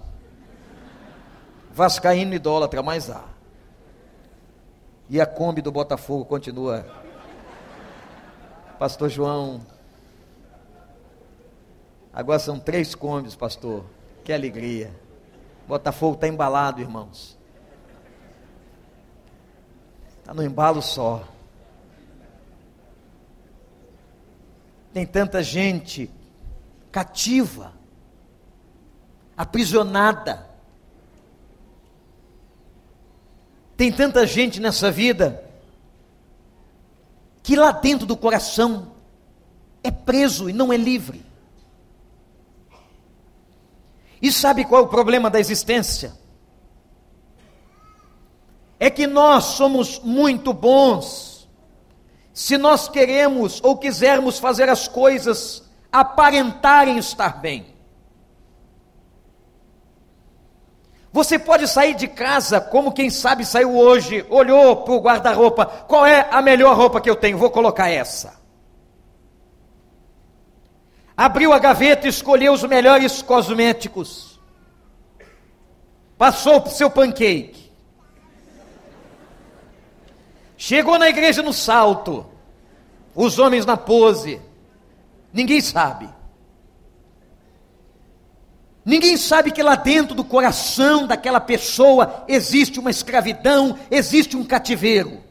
Vascaíno 1.72 2.34
idólatra 2.34 2.82
mais 2.82 3.10
há. 3.10 3.24
E 5.08 5.20
a 5.20 5.26
Kombi 5.26 5.60
do 5.62 5.70
Botafogo 5.70 6.24
continua. 6.24 6.86
Pastor 8.78 9.08
João, 9.08 9.60
Agora 12.16 12.38
são 12.38 12.58
três 12.58 12.94
combis, 12.94 13.36
pastor. 13.36 13.84
Que 14.24 14.32
alegria. 14.32 14.90
Botafogo 15.68 16.14
está 16.14 16.26
embalado, 16.26 16.80
irmãos. 16.80 17.35
Está 20.26 20.34
no 20.34 20.42
embalo 20.42 20.82
só. 20.82 21.22
Tem 24.92 25.06
tanta 25.06 25.40
gente 25.40 26.10
cativa, 26.90 27.72
aprisionada. 29.36 30.44
Tem 33.76 33.92
tanta 33.92 34.26
gente 34.26 34.58
nessa 34.58 34.90
vida 34.90 35.44
que 37.40 37.54
lá 37.54 37.70
dentro 37.70 38.04
do 38.04 38.16
coração 38.16 38.96
é 39.80 39.92
preso 39.92 40.50
e 40.50 40.52
não 40.52 40.72
é 40.72 40.76
livre. 40.76 41.24
E 44.20 44.32
sabe 44.32 44.64
qual 44.64 44.82
é 44.82 44.84
o 44.86 44.88
problema 44.88 45.30
da 45.30 45.38
existência? 45.38 46.25
É 48.78 48.90
que 48.90 49.06
nós 49.06 49.44
somos 49.44 50.00
muito 50.00 50.52
bons 50.52 51.48
se 52.32 52.58
nós 52.58 52.88
queremos 52.88 53.60
ou 53.62 53.76
quisermos 53.78 54.38
fazer 54.38 54.68
as 54.68 54.86
coisas 54.86 55.62
aparentarem 55.90 56.98
estar 56.98 57.40
bem. 57.40 57.74
Você 61.12 61.38
pode 61.38 61.66
sair 61.66 61.94
de 61.94 62.06
casa 62.06 62.60
como 62.60 62.92
quem 62.92 63.08
sabe 63.08 63.46
saiu 63.46 63.74
hoje, 63.74 64.26
olhou 64.28 64.76
para 64.76 64.92
o 64.92 65.00
guarda-roupa, 65.00 65.64
qual 65.64 66.04
é 66.04 66.28
a 66.30 66.42
melhor 66.42 66.76
roupa 66.76 67.00
que 67.00 67.08
eu 67.08 67.16
tenho? 67.16 67.38
Vou 67.38 67.50
colocar 67.50 67.88
essa 67.88 68.46
abriu 71.16 71.52
a 71.52 71.58
gaveta 71.58 72.06
e 72.06 72.10
escolheu 72.10 72.52
os 72.52 72.62
melhores 72.64 73.22
cosméticos. 73.22 74.38
Passou 76.18 76.60
para 76.60 76.70
o 76.70 76.74
seu 76.74 76.90
pancake. 76.90 77.65
Chegou 80.56 80.98
na 80.98 81.08
igreja 81.08 81.42
no 81.42 81.52
salto. 81.52 82.26
Os 83.14 83.38
homens 83.38 83.66
na 83.66 83.76
pose. 83.76 84.40
Ninguém 85.32 85.60
sabe. 85.60 86.08
Ninguém 88.84 89.16
sabe 89.16 89.50
que 89.50 89.62
lá 89.62 89.74
dentro 89.74 90.14
do 90.14 90.22
coração 90.22 91.06
daquela 91.06 91.40
pessoa 91.40 92.24
existe 92.28 92.78
uma 92.78 92.90
escravidão, 92.90 93.76
existe 93.90 94.36
um 94.36 94.44
cativeiro. 94.44 95.24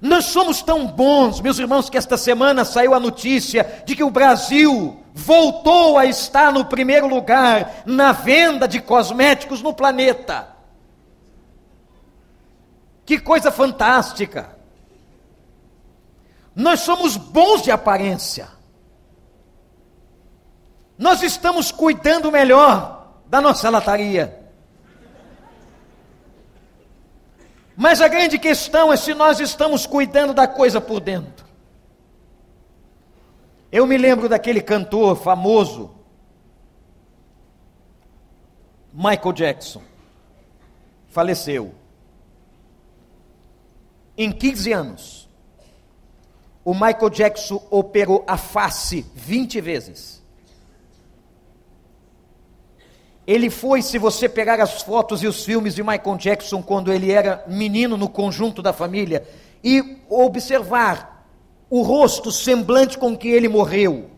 Nós 0.00 0.26
somos 0.26 0.60
tão 0.60 0.86
bons, 0.86 1.40
meus 1.40 1.58
irmãos, 1.58 1.88
que 1.88 1.96
esta 1.96 2.16
semana 2.16 2.64
saiu 2.64 2.94
a 2.94 3.00
notícia 3.00 3.82
de 3.84 3.94
que 3.94 4.02
o 4.02 4.10
Brasil 4.10 4.98
voltou 5.14 5.98
a 5.98 6.06
estar 6.06 6.52
no 6.52 6.64
primeiro 6.64 7.06
lugar 7.06 7.82
na 7.86 8.12
venda 8.12 8.66
de 8.66 8.80
cosméticos 8.80 9.62
no 9.62 9.72
planeta. 9.72 10.57
Que 13.08 13.18
coisa 13.18 13.50
fantástica! 13.50 14.54
Nós 16.54 16.80
somos 16.80 17.16
bons 17.16 17.62
de 17.62 17.70
aparência. 17.70 18.50
Nós 20.98 21.22
estamos 21.22 21.72
cuidando 21.72 22.30
melhor 22.30 23.14
da 23.24 23.40
nossa 23.40 23.70
lataria. 23.70 24.38
Mas 27.74 28.02
a 28.02 28.08
grande 28.08 28.38
questão 28.38 28.92
é 28.92 28.96
se 28.98 29.14
nós 29.14 29.40
estamos 29.40 29.86
cuidando 29.86 30.34
da 30.34 30.46
coisa 30.46 30.78
por 30.78 31.00
dentro. 31.00 31.46
Eu 33.72 33.86
me 33.86 33.96
lembro 33.96 34.28
daquele 34.28 34.60
cantor 34.60 35.16
famoso, 35.16 35.94
Michael 38.92 39.32
Jackson. 39.32 39.82
Faleceu. 41.08 41.87
Em 44.20 44.32
15 44.32 44.72
anos, 44.72 45.28
o 46.64 46.74
Michael 46.74 47.08
Jackson 47.08 47.64
operou 47.70 48.24
a 48.26 48.36
face 48.36 49.06
20 49.14 49.60
vezes. 49.60 50.20
Ele 53.24 53.48
foi, 53.48 53.80
se 53.80 53.96
você 53.96 54.28
pegar 54.28 54.60
as 54.60 54.82
fotos 54.82 55.22
e 55.22 55.28
os 55.28 55.44
filmes 55.44 55.72
de 55.72 55.84
Michael 55.84 56.16
Jackson 56.16 56.60
quando 56.60 56.92
ele 56.92 57.12
era 57.12 57.44
menino 57.46 57.96
no 57.96 58.08
conjunto 58.08 58.60
da 58.60 58.72
família 58.72 59.24
e 59.62 59.98
observar 60.08 61.28
o 61.70 61.82
rosto, 61.82 62.32
semblante 62.32 62.98
com 62.98 63.16
que 63.16 63.28
ele 63.28 63.48
morreu, 63.48 64.10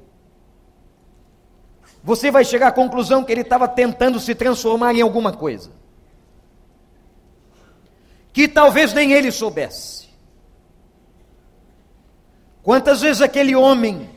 você 2.02 2.30
vai 2.30 2.44
chegar 2.44 2.68
à 2.68 2.72
conclusão 2.72 3.22
que 3.22 3.32
ele 3.32 3.42
estava 3.42 3.68
tentando 3.68 4.18
se 4.18 4.34
transformar 4.34 4.94
em 4.94 5.02
alguma 5.02 5.32
coisa. 5.32 5.70
Que 8.32 8.46
talvez 8.46 8.92
nem 8.92 9.12
ele 9.12 9.30
soubesse. 9.30 10.08
Quantas 12.62 13.00
vezes 13.00 13.22
aquele 13.22 13.56
homem 13.56 14.10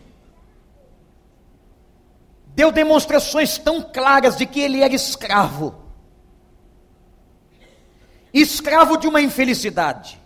deu 2.48 2.72
demonstrações 2.72 3.58
tão 3.58 3.82
claras 3.82 4.38
de 4.38 4.46
que 4.46 4.60
ele 4.60 4.82
era 4.84 4.94
escravo 4.94 5.84
escravo 8.34 8.98
de 8.98 9.08
uma 9.08 9.22
infelicidade, 9.22 10.20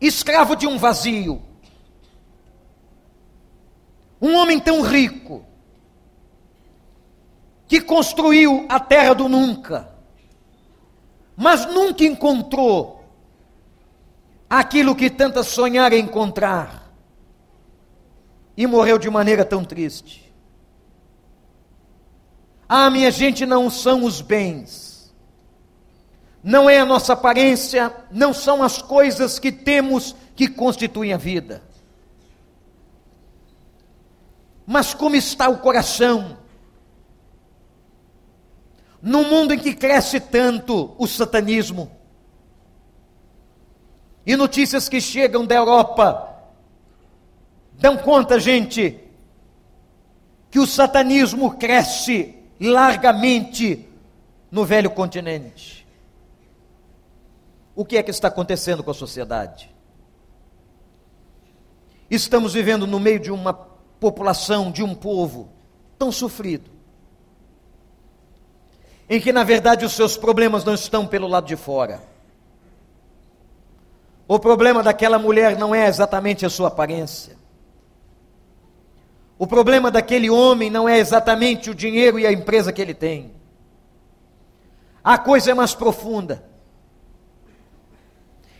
escravo 0.00 0.54
de 0.54 0.66
um 0.66 0.78
vazio. 0.78 1.42
Um 4.20 4.36
homem 4.36 4.60
tão 4.60 4.82
rico, 4.82 5.44
que 7.66 7.80
construiu 7.80 8.66
a 8.68 8.78
terra 8.78 9.14
do 9.14 9.28
nunca, 9.28 9.91
mas 11.36 11.66
nunca 11.66 12.04
encontrou 12.04 13.04
aquilo 14.48 14.94
que 14.94 15.08
tanta 15.08 15.42
sonhar 15.42 15.92
encontrar, 15.92 16.92
e 18.54 18.66
morreu 18.66 18.98
de 18.98 19.08
maneira 19.08 19.44
tão 19.44 19.64
triste. 19.64 20.30
Ah, 22.68 22.90
minha 22.90 23.10
gente, 23.10 23.46
não 23.46 23.70
são 23.70 24.04
os 24.04 24.20
bens, 24.20 25.14
não 26.42 26.68
é 26.68 26.78
a 26.78 26.84
nossa 26.84 27.14
aparência, 27.14 27.94
não 28.10 28.34
são 28.34 28.62
as 28.62 28.82
coisas 28.82 29.38
que 29.38 29.50
temos 29.50 30.14
que 30.36 30.48
constituem 30.48 31.12
a 31.12 31.16
vida. 31.16 31.62
Mas 34.66 34.94
como 34.94 35.16
está 35.16 35.48
o 35.48 35.58
coração? 35.58 36.36
No 39.02 39.24
mundo 39.24 39.52
em 39.52 39.58
que 39.58 39.74
cresce 39.74 40.20
tanto 40.20 40.94
o 40.96 41.06
satanismo, 41.08 41.90
e 44.24 44.36
notícias 44.36 44.88
que 44.88 45.00
chegam 45.00 45.44
da 45.44 45.56
Europa 45.56 46.28
dão 47.72 47.96
conta, 47.96 48.38
gente, 48.38 49.00
que 50.48 50.60
o 50.60 50.66
satanismo 50.66 51.56
cresce 51.56 52.36
largamente 52.60 53.88
no 54.50 54.64
velho 54.64 54.90
continente. 54.90 55.84
O 57.74 57.84
que 57.84 57.96
é 57.96 58.02
que 58.02 58.10
está 58.10 58.28
acontecendo 58.28 58.84
com 58.84 58.90
a 58.92 58.94
sociedade? 58.94 59.74
Estamos 62.08 62.52
vivendo 62.52 62.86
no 62.86 63.00
meio 63.00 63.18
de 63.18 63.32
uma 63.32 63.52
população, 63.54 64.70
de 64.70 64.82
um 64.82 64.94
povo 64.94 65.48
tão 65.98 66.12
sofrido, 66.12 66.70
em 69.12 69.20
que 69.20 69.30
na 69.30 69.44
verdade 69.44 69.84
os 69.84 69.92
seus 69.92 70.16
problemas 70.16 70.64
não 70.64 70.72
estão 70.72 71.06
pelo 71.06 71.28
lado 71.28 71.46
de 71.46 71.54
fora. 71.54 72.02
O 74.26 74.38
problema 74.38 74.82
daquela 74.82 75.18
mulher 75.18 75.58
não 75.58 75.74
é 75.74 75.86
exatamente 75.86 76.46
a 76.46 76.48
sua 76.48 76.68
aparência. 76.68 77.36
O 79.38 79.46
problema 79.46 79.90
daquele 79.90 80.30
homem 80.30 80.70
não 80.70 80.88
é 80.88 80.98
exatamente 80.98 81.68
o 81.68 81.74
dinheiro 81.74 82.18
e 82.18 82.26
a 82.26 82.32
empresa 82.32 82.72
que 82.72 82.80
ele 82.80 82.94
tem. 82.94 83.34
A 85.04 85.18
coisa 85.18 85.50
é 85.50 85.54
mais 85.54 85.74
profunda. 85.74 86.42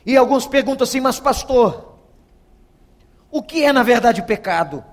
E 0.04 0.14
alguns 0.18 0.46
perguntam 0.46 0.84
assim, 0.84 1.00
mas 1.00 1.18
pastor, 1.18 1.96
o 3.30 3.42
que 3.42 3.64
é 3.64 3.72
na 3.72 3.82
verdade 3.82 4.20
pecado? 4.20 4.84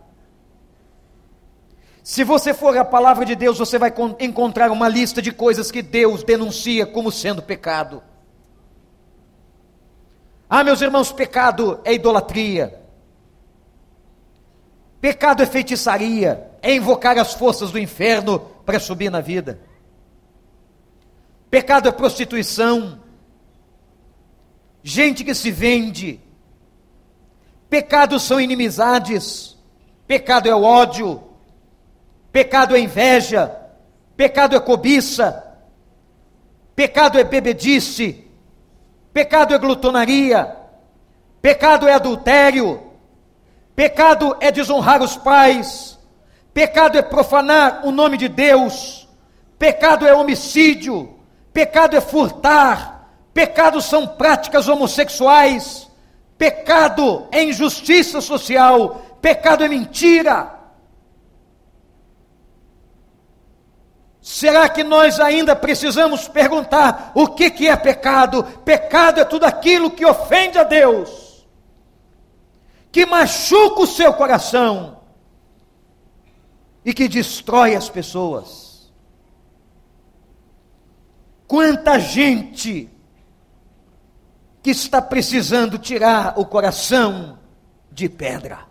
Se 2.10 2.24
você 2.24 2.56
for 2.56 2.76
à 2.76 2.84
palavra 2.84 3.24
de 3.24 3.36
Deus, 3.36 3.60
você 3.60 3.78
vai 3.78 3.94
encontrar 4.20 4.72
uma 4.72 4.90
lista 4.90 5.22
de 5.22 5.32
coisas 5.32 5.70
que 5.70 5.84
Deus 5.84 6.24
denuncia 6.24 6.84
como 6.84 7.12
sendo 7.12 7.40
pecado. 7.40 8.02
Ah, 10.50 10.64
meus 10.64 10.82
irmãos, 10.82 11.12
pecado 11.12 11.80
é 11.86 11.94
idolatria. 11.94 12.82
Pecado 15.00 15.44
é 15.44 15.46
feitiçaria, 15.46 16.50
é 16.64 16.74
invocar 16.74 17.16
as 17.20 17.36
forças 17.36 17.70
do 17.70 17.78
inferno 17.78 18.40
para 18.66 18.80
subir 18.80 19.12
na 19.12 19.22
vida. 19.22 19.60
Pecado 21.48 21.88
é 21.88 21.92
prostituição, 21.92 23.00
gente 24.82 25.24
que 25.24 25.36
se 25.36 25.52
vende. 25.52 26.20
Pecado 27.70 28.20
são 28.20 28.42
inimizades, 28.42 29.56
pecado 30.08 30.50
é 30.50 30.56
o 30.56 30.64
ódio, 30.64 31.29
pecado 32.32 32.76
é 32.76 32.80
inveja, 32.80 33.56
pecado 34.16 34.56
é 34.56 34.60
cobiça, 34.60 35.44
pecado 36.76 37.20
é 37.20 37.24
bebedice, 37.24 38.26
pecado 39.14 39.54
é 39.54 39.58
glutonaria, 39.58 40.56
pecado 41.42 41.88
é 41.88 41.94
adultério, 41.94 42.90
Pecado 43.80 44.36
é 44.42 44.52
desonrar 44.52 45.02
os 45.02 45.16
pais. 45.16 45.98
Pecado 46.54 46.98
é 46.98 47.02
profanar 47.02 47.88
o 47.88 47.92
nome 47.92 48.18
de 48.18 48.28
Deus. 48.28 49.08
Pecado 49.58 50.06
é 50.06 50.14
homicídio. 50.14 51.16
Pecado 51.54 51.96
é 51.96 52.02
furtar. 52.02 53.10
Pecado 53.34 53.82
são 53.82 54.06
práticas 54.06 54.68
homossexuais. 54.68 55.90
Pecado 56.38 57.26
é 57.32 57.42
injustiça 57.42 58.20
social. 58.20 59.02
Pecado 59.22 59.64
é 59.64 59.70
mentira. 59.70 60.59
Será 64.22 64.68
que 64.68 64.84
nós 64.84 65.20
ainda 65.20 65.56
precisamos 65.56 66.28
perguntar 66.28 67.12
o 67.16 67.28
que, 67.28 67.50
que 67.50 67.68
é 67.68 67.76
pecado? 67.76 68.44
Pecado 68.66 69.22
é 69.22 69.26
tudo 69.26 69.46
aquilo 69.46 69.92
que 69.92 70.06
ofende 70.06 70.58
a 70.58 70.64
Deus 70.64 71.30
que 72.92 73.06
machuca 73.06 73.82
o 73.82 73.88
seu 73.88 74.14
coração 74.14 75.00
e 76.84 76.94
que 76.94 77.08
destrói 77.08 77.76
as 77.76 77.90
pessoas. 77.90 78.92
Quanta 81.48 82.00
gente 82.00 82.90
que 84.62 84.72
está 84.72 85.02
precisando 85.02 85.78
tirar 85.78 86.38
o 86.38 86.46
coração 86.46 87.40
de 87.92 88.10
pedra. 88.10 88.68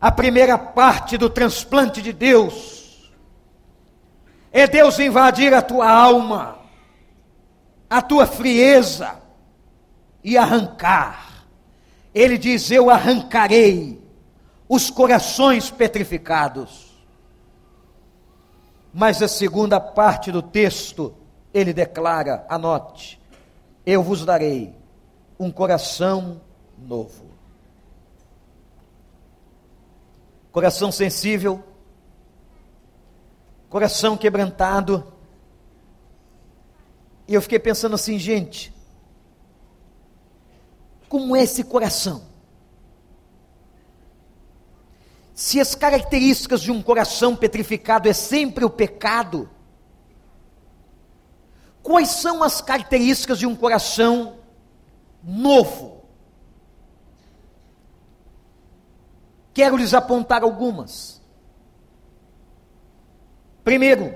A 0.00 0.10
primeira 0.10 0.58
parte 0.58 1.16
do 1.16 1.30
transplante 1.30 2.02
de 2.02 2.12
Deus 2.12 2.81
é 4.52 4.66
Deus 4.66 4.98
invadir 4.98 5.52
a 5.54 5.62
tua 5.62 5.90
alma, 5.90 6.58
a 7.88 8.00
tua 8.00 8.26
frieza 8.26 9.20
e 10.22 10.36
arrancar 10.36 11.32
ele 12.14 12.36
diz: 12.36 12.70
Eu 12.70 12.90
arrancarei 12.90 14.00
os 14.68 14.90
corações 14.90 15.70
petrificados. 15.70 16.92
Mas 18.92 19.22
a 19.22 19.28
segunda 19.28 19.80
parte 19.80 20.30
do 20.30 20.42
texto, 20.42 21.14
ele 21.52 21.72
declara: 21.72 22.44
anote, 22.48 23.20
eu 23.86 24.02
vos 24.02 24.24
darei 24.24 24.74
um 25.38 25.50
coração 25.50 26.40
novo. 26.78 27.32
Coração 30.50 30.92
sensível, 30.92 31.64
coração 33.72 34.18
quebrantado. 34.18 35.14
E 37.26 37.32
eu 37.32 37.40
fiquei 37.40 37.58
pensando 37.58 37.94
assim, 37.94 38.18
gente, 38.18 38.70
como 41.08 41.34
é 41.34 41.42
esse 41.42 41.64
coração. 41.64 42.22
Se 45.32 45.58
as 45.58 45.74
características 45.74 46.60
de 46.60 46.70
um 46.70 46.82
coração 46.82 47.34
petrificado 47.34 48.10
é 48.10 48.12
sempre 48.12 48.62
o 48.62 48.68
pecado, 48.68 49.48
quais 51.82 52.10
são 52.10 52.42
as 52.42 52.60
características 52.60 53.38
de 53.38 53.46
um 53.46 53.56
coração 53.56 54.36
novo? 55.24 56.04
Quero 59.54 59.78
lhes 59.78 59.94
apontar 59.94 60.42
algumas. 60.42 61.21
Primeiro, 63.64 64.14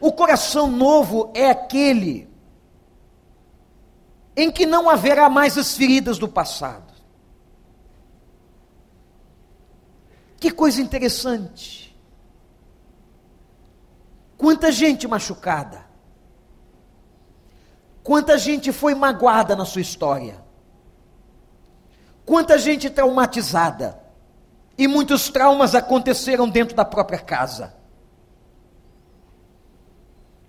o 0.00 0.12
coração 0.12 0.70
novo 0.70 1.32
é 1.34 1.50
aquele 1.50 2.28
em 4.36 4.52
que 4.52 4.64
não 4.64 4.88
haverá 4.88 5.28
mais 5.28 5.58
as 5.58 5.76
feridas 5.76 6.16
do 6.18 6.28
passado. 6.28 6.94
Que 10.38 10.52
coisa 10.52 10.80
interessante. 10.80 11.96
Quanta 14.36 14.70
gente 14.70 15.08
machucada. 15.08 15.84
Quanta 18.04 18.38
gente 18.38 18.70
foi 18.70 18.94
magoada 18.94 19.56
na 19.56 19.64
sua 19.64 19.80
história. 19.80 20.40
Quanta 22.24 22.56
gente 22.56 22.88
traumatizada. 22.88 24.00
E 24.78 24.86
muitos 24.86 25.28
traumas 25.28 25.74
aconteceram 25.74 26.48
dentro 26.48 26.74
da 26.74 26.84
própria 26.84 27.18
casa. 27.18 27.74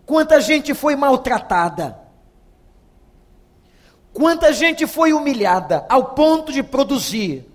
Quanta 0.05 0.39
gente 0.39 0.73
foi 0.73 0.95
maltratada 0.95 2.09
Quanta 4.13 4.51
gente 4.51 4.87
foi 4.87 5.13
humilhada 5.13 5.85
ao 5.87 6.13
ponto 6.13 6.51
de 6.51 6.63
produzir 6.63 7.49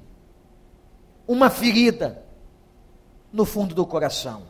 uma 1.27 1.51
ferida 1.51 2.25
no 3.33 3.45
fundo 3.45 3.75
do 3.75 3.85
coração. 3.85 4.45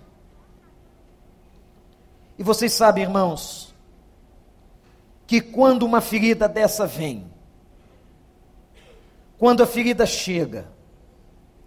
E 2.39 2.43
vocês 2.43 2.73
sabem, 2.73 3.05
irmãos, 3.05 3.75
que 5.27 5.41
quando 5.41 5.85
uma 5.85 6.01
ferida 6.01 6.49
dessa 6.49 6.87
vem, 6.87 7.31
quando 9.39 9.63
a 9.63 9.67
ferida 9.67 10.05
chega, 10.05 10.69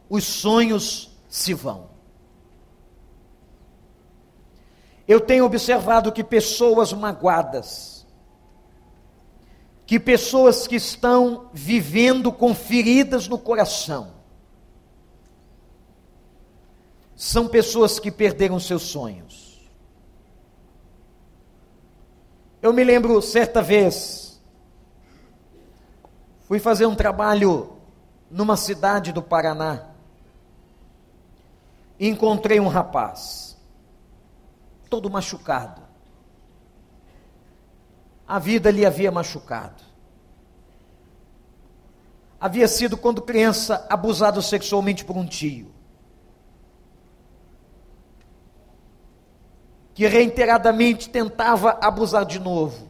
os 0.09 0.23
sonhos 0.23 1.09
se 1.27 1.53
vão. 1.53 1.89
Eu 5.07 5.21
tenho 5.21 5.45
observado 5.45 6.11
que 6.11 6.23
pessoas 6.23 6.91
magoadas, 6.91 8.05
que 9.85 9.99
pessoas 9.99 10.67
que 10.67 10.75
estão 10.75 11.49
vivendo 11.53 12.31
com 12.31 12.53
feridas 12.53 13.27
no 13.27 13.37
coração 13.37 14.17
são 17.15 17.47
pessoas 17.47 17.99
que 17.99 18.11
perderam 18.11 18.59
seus 18.59 18.83
sonhos. 18.83 19.67
Eu 22.61 22.73
me 22.73 22.83
lembro 22.83 23.21
certa 23.21 23.61
vez, 23.61 24.39
fui 26.47 26.59
fazer 26.59 26.85
um 26.85 26.95
trabalho 26.95 27.77
numa 28.29 28.57
cidade 28.57 29.11
do 29.11 29.21
Paraná. 29.21 29.96
Encontrei 31.99 32.59
um 32.59 32.67
rapaz, 32.67 33.57
todo 34.89 35.09
machucado. 35.09 35.81
A 38.27 38.39
vida 38.39 38.69
lhe 38.69 38.85
havia 38.85 39.11
machucado. 39.11 39.81
Havia 42.39 42.67
sido, 42.67 42.97
quando 42.97 43.21
criança, 43.21 43.85
abusado 43.89 44.41
sexualmente 44.41 45.03
por 45.03 45.17
um 45.17 45.25
tio. 45.25 45.73
Que 49.95 50.05
reiteradamente 50.05 51.09
tentava 51.09 51.79
abusar 51.81 52.25
de 52.25 52.37
novo. 52.37 52.87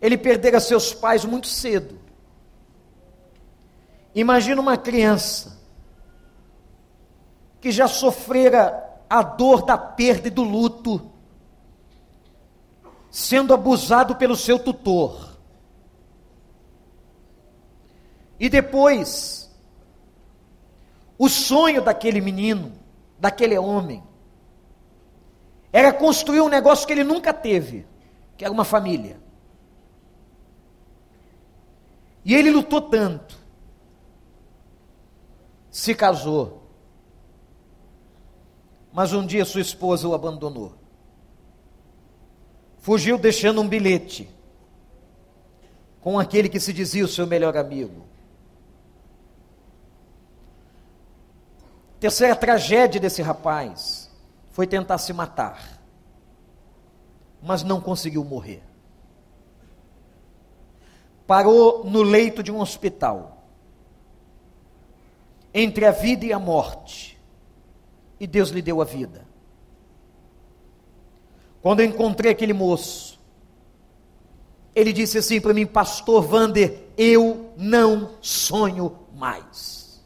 Ele 0.00 0.16
perdera 0.16 0.58
seus 0.58 0.94
pais 0.94 1.24
muito 1.24 1.46
cedo. 1.46 2.01
Imagina 4.14 4.60
uma 4.60 4.76
criança 4.76 5.58
que 7.60 7.70
já 7.70 7.86
sofrera 7.88 8.82
a 9.08 9.22
dor 9.22 9.62
da 9.62 9.78
perda 9.78 10.28
e 10.28 10.30
do 10.30 10.42
luto, 10.42 11.10
sendo 13.10 13.54
abusado 13.54 14.16
pelo 14.16 14.34
seu 14.34 14.58
tutor. 14.58 15.36
E 18.38 18.48
depois, 18.48 19.50
o 21.16 21.28
sonho 21.28 21.82
daquele 21.82 22.20
menino, 22.20 22.72
daquele 23.18 23.56
homem, 23.56 24.02
era 25.72 25.92
construir 25.92 26.40
um 26.40 26.48
negócio 26.48 26.86
que 26.86 26.92
ele 26.92 27.04
nunca 27.04 27.32
teve, 27.32 27.86
que 28.36 28.44
era 28.44 28.52
uma 28.52 28.64
família. 28.64 29.20
E 32.24 32.34
ele 32.34 32.50
lutou 32.50 32.82
tanto, 32.82 33.41
se 35.72 35.92
casou, 35.92 36.62
mas 38.92 39.12
um 39.12 39.26
dia 39.26 39.44
sua 39.44 39.60
esposa 39.60 40.06
o 40.06 40.14
abandonou. 40.14 40.74
Fugiu 42.78 43.18
deixando 43.18 43.60
um 43.60 43.68
bilhete 43.68 44.28
com 46.00 46.16
aquele 46.18 46.48
que 46.48 46.60
se 46.60 46.72
dizia 46.72 47.04
o 47.04 47.08
seu 47.08 47.26
melhor 47.26 47.56
amigo. 47.56 48.06
Terceira 51.98 52.36
tragédia 52.36 53.00
desse 53.00 53.22
rapaz 53.22 54.08
foi 54.50 54.68
tentar 54.68 54.98
se 54.98 55.12
matar, 55.12 55.80
mas 57.42 57.64
não 57.64 57.80
conseguiu 57.80 58.22
morrer 58.22 58.62
parou 61.32 61.82
no 61.84 62.02
leito 62.02 62.42
de 62.42 62.52
um 62.52 62.60
hospital, 62.60 63.31
entre 65.54 65.84
a 65.84 65.90
vida 65.90 66.24
e 66.24 66.32
a 66.32 66.38
morte, 66.38 67.18
e 68.18 68.26
Deus 68.26 68.50
lhe 68.50 68.62
deu 68.62 68.80
a 68.80 68.84
vida. 68.84 69.26
Quando 71.60 71.80
eu 71.80 71.86
encontrei 71.86 72.32
aquele 72.32 72.52
moço, 72.52 73.20
ele 74.74 74.92
disse 74.92 75.18
assim 75.18 75.40
para 75.40 75.54
mim, 75.54 75.66
Pastor 75.66 76.22
Vander, 76.22 76.88
eu 76.96 77.52
não 77.56 78.16
sonho 78.20 78.98
mais. 79.14 80.02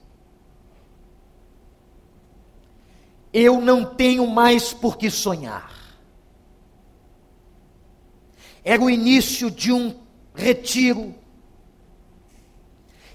Eu 3.32 3.60
não 3.60 3.84
tenho 3.84 4.26
mais 4.26 4.72
por 4.72 4.96
que 4.96 5.10
sonhar. 5.10 5.70
Era 8.64 8.82
o 8.82 8.90
início 8.90 9.50
de 9.50 9.72
um 9.72 9.94
retiro. 10.34 11.14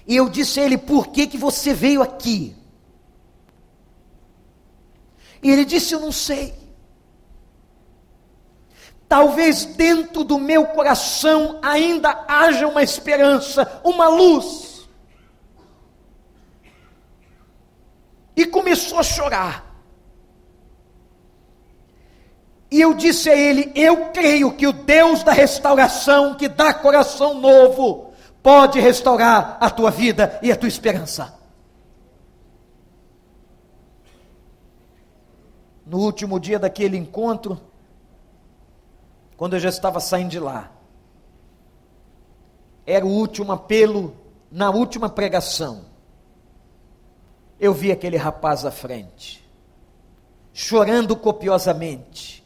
E 0.06 0.16
eu 0.16 0.28
disse 0.28 0.60
a 0.60 0.64
ele: 0.64 0.78
Por 0.78 1.08
que, 1.08 1.26
que 1.26 1.38
você 1.38 1.72
veio 1.72 2.02
aqui? 2.02 2.56
E 5.42 5.50
ele 5.50 5.64
disse: 5.64 5.94
Eu 5.94 6.00
não 6.00 6.12
sei. 6.12 6.54
Talvez 9.08 9.64
dentro 9.64 10.24
do 10.24 10.38
meu 10.38 10.66
coração 10.66 11.58
ainda 11.62 12.24
haja 12.26 12.66
uma 12.66 12.82
esperança, 12.82 13.80
uma 13.84 14.08
luz. 14.08 14.88
E 18.34 18.46
começou 18.46 18.98
a 18.98 19.02
chorar. 19.02 19.72
E 22.70 22.80
eu 22.80 22.94
disse 22.94 23.28
a 23.28 23.36
ele: 23.36 23.70
Eu 23.74 24.06
creio 24.12 24.52
que 24.52 24.66
o 24.66 24.72
Deus 24.72 25.22
da 25.22 25.32
restauração, 25.32 26.34
que 26.34 26.48
dá 26.48 26.72
coração 26.72 27.34
novo, 27.34 28.11
pode 28.42 28.80
restaurar 28.80 29.56
a 29.60 29.70
tua 29.70 29.90
vida 29.90 30.38
e 30.42 30.50
a 30.50 30.56
tua 30.56 30.68
esperança. 30.68 31.38
No 35.86 35.98
último 35.98 36.40
dia 36.40 36.58
daquele 36.58 36.96
encontro, 36.96 37.60
quando 39.36 39.54
eu 39.54 39.60
já 39.60 39.68
estava 39.68 40.00
saindo 40.00 40.30
de 40.30 40.38
lá, 40.38 40.70
era 42.86 43.04
o 43.04 43.10
último 43.10 43.52
apelo, 43.52 44.16
na 44.50 44.70
última 44.70 45.08
pregação, 45.08 45.84
eu 47.60 47.72
vi 47.72 47.92
aquele 47.92 48.16
rapaz 48.16 48.64
à 48.64 48.70
frente, 48.70 49.46
chorando 50.52 51.14
copiosamente 51.14 52.42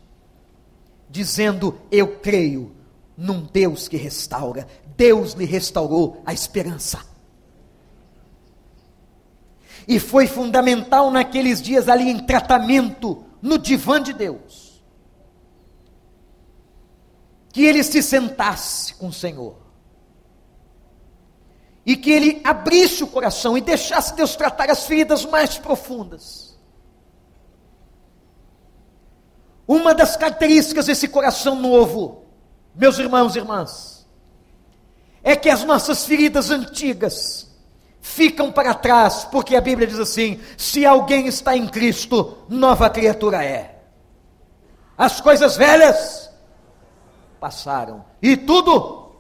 dizendo: 1.09 1.79
Eu 1.91 2.19
creio 2.19 2.73
num 3.17 3.41
Deus 3.41 3.89
que 3.89 3.97
restaura. 3.97 4.67
Deus 4.97 5.33
lhe 5.33 5.45
restaurou 5.45 6.23
a 6.25 6.33
esperança. 6.33 7.01
E 9.87 10.01
foi 10.01 10.27
fundamental 10.27 11.11
naqueles 11.11 11.63
dias 11.63 11.89
ali 11.89 12.11
em 12.11 12.19
tratamento, 12.19 13.25
no 13.41 13.59
divã 13.59 14.03
de 14.03 14.13
Deus, 14.13 14.83
que 17.53 17.65
ele 17.65 17.85
se 17.85 18.03
sentasse 18.03 18.95
com 18.95 19.09
o 19.09 19.13
Senhor. 19.13 19.57
E 21.85 21.97
que 21.97 22.11
ele 22.11 22.41
abrisse 22.43 23.05
o 23.05 23.07
coração 23.07 23.57
e 23.57 23.61
deixasse 23.61 24.17
Deus 24.17 24.35
tratar 24.35 24.69
as 24.69 24.87
feridas 24.87 25.25
mais 25.25 25.57
profundas. 25.57 26.59
Uma 29.69 29.95
das 29.95 30.17
características 30.17 30.87
desse 30.87 31.07
coração 31.07 31.55
novo, 31.55 32.25
meus 32.75 32.99
irmãos 32.99 33.37
e 33.37 33.39
irmãs, 33.39 33.96
é 35.23 35.35
que 35.35 35.49
as 35.49 35.65
nossas 35.65 36.05
feridas 36.05 36.51
antigas 36.51 37.47
ficam 38.01 38.53
para 38.53 38.73
trás, 38.73 39.25
porque 39.25 39.57
a 39.57 39.61
Bíblia 39.61 39.87
diz 39.87 39.99
assim: 39.99 40.41
se 40.57 40.87
alguém 40.87 41.27
está 41.27 41.57
em 41.57 41.67
Cristo, 41.67 42.39
nova 42.49 42.89
criatura 42.89 43.45
é. 43.45 43.83
As 44.97 45.21
coisas 45.21 45.57
velhas 45.57 46.31
passaram 47.39 48.05
e 48.23 48.37
tudo 48.37 49.13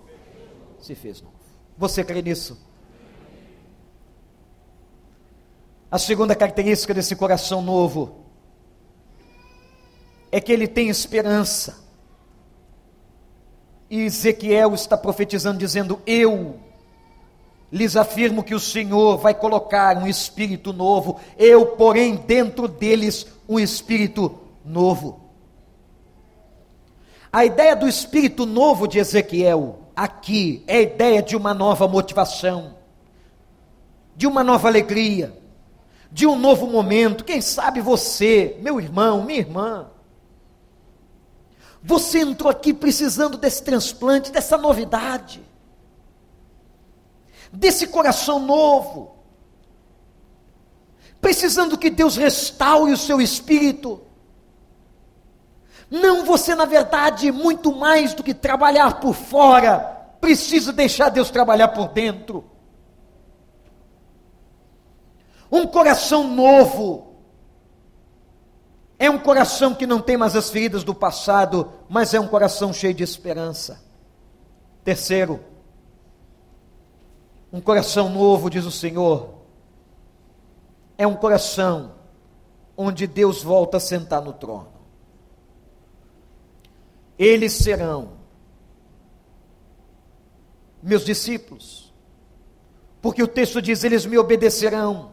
se 0.80 0.94
fez 0.94 1.20
novo. 1.20 1.34
Você 1.76 2.02
crê 2.02 2.22
nisso? 2.22 2.58
A 5.90 5.98
segunda 5.98 6.34
característica 6.34 6.94
desse 6.94 7.14
coração 7.14 7.60
novo 7.60 8.24
é 10.32 10.40
que 10.40 10.52
ele 10.52 10.66
tem 10.66 10.88
esperança. 10.88 11.85
E 13.88 14.02
Ezequiel 14.02 14.74
está 14.74 14.96
profetizando, 14.96 15.58
dizendo: 15.58 16.00
Eu 16.06 16.56
lhes 17.70 17.96
afirmo 17.96 18.42
que 18.42 18.54
o 18.54 18.60
Senhor 18.60 19.18
vai 19.18 19.34
colocar 19.34 19.96
um 19.96 20.06
espírito 20.06 20.72
novo, 20.72 21.20
eu, 21.36 21.66
porém, 21.66 22.16
dentro 22.16 22.68
deles 22.68 23.26
um 23.48 23.58
espírito 23.58 24.38
novo. 24.64 25.20
A 27.32 27.44
ideia 27.44 27.76
do 27.76 27.88
espírito 27.88 28.46
novo 28.46 28.86
de 28.86 28.98
Ezequiel 28.98 29.80
aqui 29.94 30.64
é 30.66 30.76
a 30.76 30.82
ideia 30.82 31.22
de 31.22 31.36
uma 31.36 31.52
nova 31.52 31.86
motivação, 31.86 32.76
de 34.16 34.26
uma 34.26 34.42
nova 34.42 34.68
alegria, 34.68 35.36
de 36.10 36.26
um 36.26 36.36
novo 36.36 36.66
momento. 36.66 37.24
Quem 37.24 37.40
sabe 37.40 37.80
você, 37.80 38.56
meu 38.62 38.80
irmão, 38.80 39.24
minha 39.24 39.40
irmã, 39.40 39.90
você 41.86 42.18
entrou 42.18 42.50
aqui 42.50 42.74
precisando 42.74 43.38
desse 43.38 43.62
transplante, 43.62 44.32
dessa 44.32 44.58
novidade, 44.58 45.40
desse 47.52 47.86
coração 47.86 48.40
novo, 48.40 49.14
precisando 51.20 51.78
que 51.78 51.88
Deus 51.88 52.16
restaure 52.16 52.92
o 52.92 52.96
seu 52.96 53.20
espírito. 53.20 54.02
Não, 55.88 56.24
você, 56.24 56.56
na 56.56 56.64
verdade, 56.64 57.30
muito 57.30 57.72
mais 57.72 58.14
do 58.14 58.24
que 58.24 58.34
trabalhar 58.34 58.98
por 58.98 59.14
fora, 59.14 59.78
precisa 60.20 60.72
deixar 60.72 61.08
Deus 61.08 61.30
trabalhar 61.30 61.68
por 61.68 61.90
dentro. 61.90 62.44
Um 65.52 65.68
coração 65.68 66.26
novo 66.26 67.05
É 68.98 69.10
um 69.10 69.18
coração 69.18 69.74
que 69.74 69.86
não 69.86 70.00
tem 70.00 70.16
mais 70.16 70.34
as 70.34 70.50
feridas 70.50 70.82
do 70.82 70.94
passado, 70.94 71.70
mas 71.88 72.14
é 72.14 72.20
um 72.20 72.28
coração 72.28 72.72
cheio 72.72 72.94
de 72.94 73.02
esperança. 73.02 73.84
Terceiro, 74.82 75.40
um 77.52 77.60
coração 77.60 78.08
novo, 78.08 78.48
diz 78.48 78.64
o 78.64 78.70
Senhor, 78.70 79.34
é 80.96 81.06
um 81.06 81.14
coração 81.14 81.94
onde 82.76 83.06
Deus 83.06 83.42
volta 83.42 83.78
a 83.78 83.80
sentar 83.80 84.22
no 84.22 84.32
trono. 84.32 84.68
Eles 87.18 87.52
serão 87.52 88.12
meus 90.82 91.04
discípulos, 91.04 91.92
porque 93.00 93.22
o 93.22 93.28
texto 93.28 93.60
diz: 93.62 93.82
eles 93.84 94.04
me 94.04 94.18
obedecerão, 94.18 95.10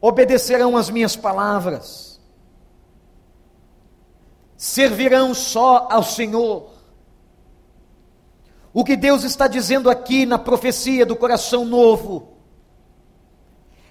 obedecerão 0.00 0.76
as 0.76 0.90
minhas 0.90 1.14
palavras, 1.14 2.11
servirão 4.62 5.34
só 5.34 5.88
ao 5.90 6.04
Senhor. 6.04 6.70
O 8.72 8.84
que 8.84 8.94
Deus 8.94 9.24
está 9.24 9.48
dizendo 9.48 9.90
aqui 9.90 10.24
na 10.24 10.38
profecia 10.38 11.04
do 11.04 11.16
coração 11.16 11.64
novo 11.64 12.28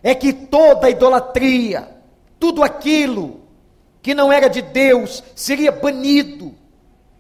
é 0.02 0.16
que 0.16 0.32
toda 0.32 0.90
idolatria, 0.90 1.94
tudo 2.40 2.64
aquilo 2.64 3.42
que 4.02 4.14
não 4.14 4.32
era 4.32 4.48
de 4.48 4.62
Deus, 4.62 5.22
seria 5.36 5.74
banido, 5.74 6.56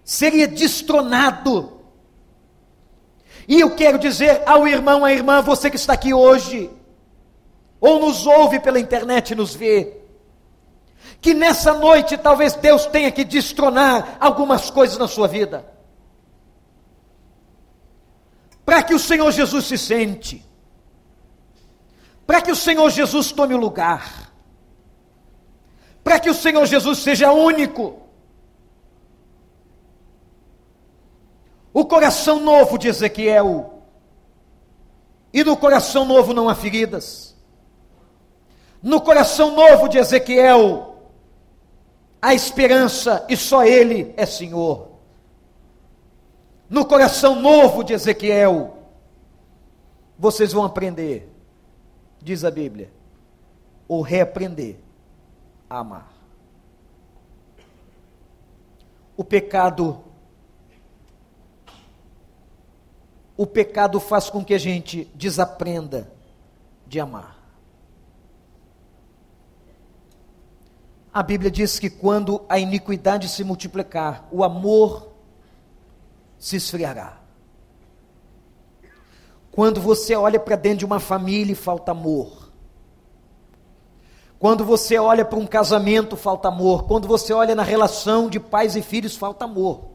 seria 0.01 0.47
destronado. 0.47 1.81
E 3.49 3.59
eu 3.59 3.75
quero 3.75 3.99
dizer 3.99 4.43
ao 4.45 4.65
irmão, 4.65 5.03
à 5.03 5.11
irmã, 5.11 5.41
você 5.41 5.69
que 5.69 5.75
está 5.75 5.91
aqui 5.91 6.13
hoje, 6.13 6.71
ou 7.81 7.99
nos 7.99 8.25
ouve 8.25 8.61
pela 8.61 8.79
internet 8.79 9.31
e 9.31 9.35
nos 9.35 9.53
vê, 9.53 10.00
que 11.21 11.35
nessa 11.35 11.75
noite 11.75 12.17
talvez 12.17 12.55
Deus 12.55 12.87
tenha 12.87 13.11
que 13.11 13.23
destronar 13.23 14.17
algumas 14.19 14.71
coisas 14.71 14.97
na 14.97 15.07
sua 15.07 15.27
vida, 15.27 15.71
para 18.65 18.81
que 18.81 18.95
o 18.95 18.99
Senhor 18.99 19.31
Jesus 19.31 19.65
se 19.65 19.77
sente, 19.77 20.43
para 22.25 22.41
que 22.41 22.51
o 22.51 22.55
Senhor 22.55 22.89
Jesus 22.89 23.31
tome 23.31 23.53
o 23.53 23.57
lugar, 23.57 24.31
para 26.03 26.19
que 26.19 26.29
o 26.29 26.33
Senhor 26.33 26.65
Jesus 26.65 26.99
seja 26.99 27.31
único. 27.31 28.01
O 31.71 31.85
coração 31.85 32.39
novo 32.39 32.77
de 32.77 32.87
Ezequiel, 32.87 33.83
e 35.31 35.43
no 35.43 35.55
coração 35.55 36.03
novo 36.03 36.33
não 36.33 36.49
há 36.49 36.55
feridas. 36.55 37.37
No 38.81 38.99
coração 38.99 39.55
novo 39.55 39.87
de 39.87 39.99
Ezequiel, 39.99 40.90
há 42.21 42.33
esperança 42.33 43.25
e 43.27 43.35
só 43.35 43.65
Ele 43.65 44.13
é 44.15 44.25
Senhor. 44.25 44.91
No 46.69 46.85
coração 46.85 47.41
novo 47.41 47.83
de 47.83 47.93
Ezequiel, 47.93 48.77
vocês 50.17 50.53
vão 50.53 50.63
aprender, 50.63 51.29
diz 52.21 52.45
a 52.45 52.51
Bíblia, 52.51 52.91
ou 53.87 54.01
reaprender 54.01 54.77
a 55.69 55.79
amar. 55.79 56.11
O 59.17 59.23
pecado 59.23 60.03
o 63.35 63.47
pecado 63.47 63.99
faz 63.99 64.29
com 64.29 64.45
que 64.45 64.53
a 64.53 64.57
gente 64.59 65.05
desaprenda 65.15 66.11
de 66.85 66.99
amar. 66.99 67.40
A 71.13 71.21
Bíblia 71.21 71.51
diz 71.51 71.77
que 71.77 71.89
quando 71.89 72.41
a 72.47 72.57
iniquidade 72.57 73.27
se 73.27 73.43
multiplicar, 73.43 74.27
o 74.31 74.43
amor 74.43 75.11
se 76.39 76.55
esfriará. 76.55 77.17
Quando 79.51 79.81
você 79.81 80.15
olha 80.15 80.39
para 80.39 80.55
dentro 80.55 80.79
de 80.79 80.85
uma 80.85 80.99
família 80.99 81.51
e 81.51 81.55
falta 81.55 81.91
amor. 81.91 82.49
Quando 84.39 84.63
você 84.63 84.97
olha 84.97 85.25
para 85.25 85.37
um 85.37 85.45
casamento, 85.45 86.15
falta 86.15 86.47
amor. 86.47 86.85
Quando 86.85 87.07
você 87.07 87.33
olha 87.33 87.53
na 87.53 87.61
relação 87.61 88.29
de 88.29 88.39
pais 88.39 88.75
e 88.77 88.81
filhos, 88.81 89.15
falta 89.15 89.45
amor. 89.45 89.91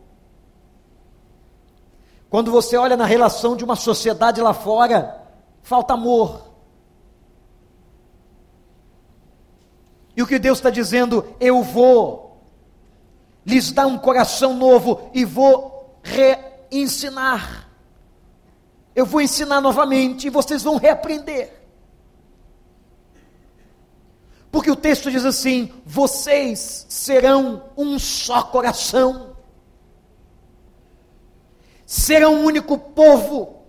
Quando 2.29 2.51
você 2.51 2.77
olha 2.77 2.97
na 2.97 3.07
relação 3.07 3.57
de 3.57 3.65
uma 3.65 3.75
sociedade 3.75 4.41
lá 4.41 4.53
fora, 4.53 5.23
falta 5.63 5.95
amor. 5.95 6.46
E 10.17 10.23
o 10.23 10.27
que 10.27 10.39
Deus 10.39 10.59
está 10.59 10.71
dizendo, 10.71 11.37
eu 11.39 11.63
vou 11.63 12.41
lhes 13.45 13.71
dar 13.71 13.87
um 13.87 13.99
coração 13.99 14.55
novo 14.55 15.11
e 15.13 15.25
vou 15.25 16.01
reensinar. 16.03 17.69
Eu 18.95 19.05
vou 19.05 19.21
ensinar 19.21 19.61
novamente 19.61 20.27
e 20.27 20.31
vocês 20.31 20.63
vão 20.63 20.77
reaprender. 20.77 21.53
Porque 24.51 24.71
o 24.71 24.77
texto 24.77 25.11
diz 25.11 25.27
assim: 25.27 25.71
vocês 25.85 26.87
serão 26.89 27.65
um 27.77 27.99
só 27.99 28.43
coração 28.43 29.37
serão 31.87 32.35
um 32.35 32.45
único 32.45 32.77
povo, 32.77 33.63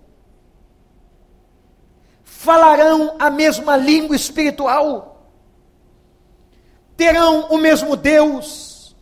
falarão 2.23 3.15
a 3.19 3.29
mesma 3.29 3.77
língua 3.77 4.15
espiritual, 4.15 5.16
terão 6.97 7.45
o 7.49 7.57
mesmo 7.57 7.95
Deus, 7.95 8.95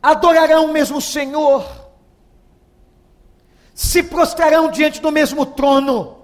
adorarão 0.00 0.66
o 0.66 0.72
mesmo 0.72 1.00
Senhor, 1.00 1.66
se 3.74 4.02
prostrarão 4.02 4.70
diante 4.70 5.00
do 5.00 5.10
mesmo 5.10 5.44
trono 5.44 6.18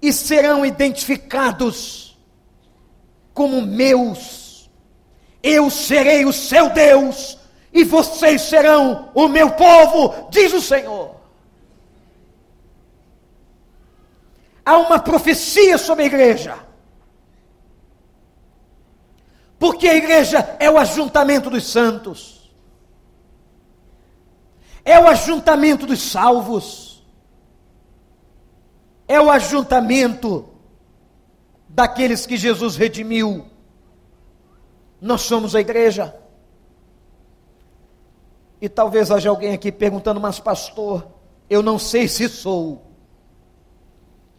e 0.00 0.12
serão 0.12 0.64
identificados 0.64 2.18
como 3.34 3.60
meus. 3.60 4.70
Eu 5.42 5.70
serei 5.70 6.24
o 6.24 6.32
seu 6.32 6.70
Deus 6.70 7.38
e 7.72 7.84
vocês 7.84 8.42
serão 8.42 9.10
o 9.14 9.28
meu 9.28 9.50
povo, 9.50 10.28
diz 10.30 10.52
o 10.52 10.60
Senhor. 10.60 11.16
Há 14.64 14.76
uma 14.78 14.98
profecia 14.98 15.78
sobre 15.78 16.04
a 16.04 16.06
igreja. 16.06 16.67
Porque 19.58 19.88
a 19.88 19.94
igreja 19.94 20.56
é 20.60 20.70
o 20.70 20.78
ajuntamento 20.78 21.50
dos 21.50 21.66
santos, 21.66 22.54
é 24.84 24.98
o 24.98 25.08
ajuntamento 25.08 25.84
dos 25.84 26.00
salvos, 26.00 27.04
é 29.08 29.20
o 29.20 29.30
ajuntamento 29.30 30.48
daqueles 31.68 32.24
que 32.24 32.36
Jesus 32.36 32.76
redimiu. 32.76 33.46
Nós 35.00 35.22
somos 35.22 35.54
a 35.54 35.60
igreja. 35.60 36.14
E 38.60 38.68
talvez 38.68 39.10
haja 39.10 39.30
alguém 39.30 39.54
aqui 39.54 39.70
perguntando, 39.70 40.20
mas 40.20 40.38
pastor, 40.38 41.06
eu 41.48 41.62
não 41.62 41.78
sei 41.78 42.06
se 42.08 42.28
sou. 42.28 42.82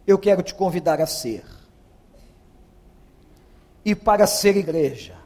Eu 0.06 0.18
quero 0.18 0.42
te 0.42 0.54
convidar 0.54 1.00
a 1.00 1.06
ser. 1.06 1.59
E 3.84 3.94
para 3.94 4.26
ser 4.26 4.56
igreja, 4.56 5.16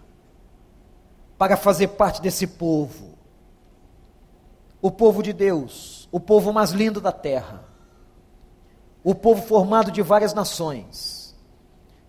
para 1.36 1.56
fazer 1.56 1.88
parte 1.88 2.22
desse 2.22 2.46
povo, 2.46 3.14
o 4.80 4.90
povo 4.90 5.22
de 5.22 5.32
Deus, 5.32 6.08
o 6.12 6.20
povo 6.20 6.52
mais 6.52 6.70
lindo 6.70 7.00
da 7.00 7.10
terra, 7.10 7.64
o 9.02 9.14
povo 9.14 9.42
formado 9.42 9.90
de 9.90 10.02
várias 10.02 10.32
nações, 10.32 11.34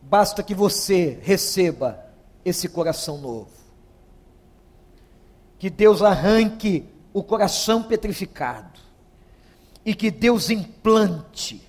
basta 0.02 0.44
que 0.44 0.54
você 0.54 1.20
receba 1.22 2.06
esse 2.44 2.70
coração 2.70 3.18
novo. 3.18 3.50
Que 5.58 5.70
Deus 5.70 6.02
arranque 6.02 6.88
o 7.12 7.24
coração 7.24 7.82
petrificado. 7.82 8.80
E 9.86 9.96
que 9.96 10.12
Deus 10.12 10.50
implante. 10.50 11.62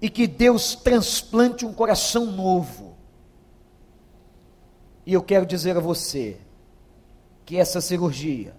E 0.00 0.08
que 0.08 0.26
Deus 0.26 0.74
transplante 0.74 1.66
um 1.66 1.72
coração 1.72 2.26
novo. 2.26 2.91
E 5.04 5.12
eu 5.12 5.22
quero 5.22 5.44
dizer 5.44 5.76
a 5.76 5.80
você 5.80 6.38
que 7.44 7.56
essa 7.56 7.80
cirurgia 7.80 8.54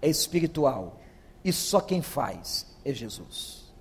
é 0.00 0.08
espiritual 0.08 0.98
e 1.44 1.52
só 1.52 1.80
quem 1.80 2.00
faz 2.00 2.66
é 2.84 2.92
Jesus. 2.92 3.72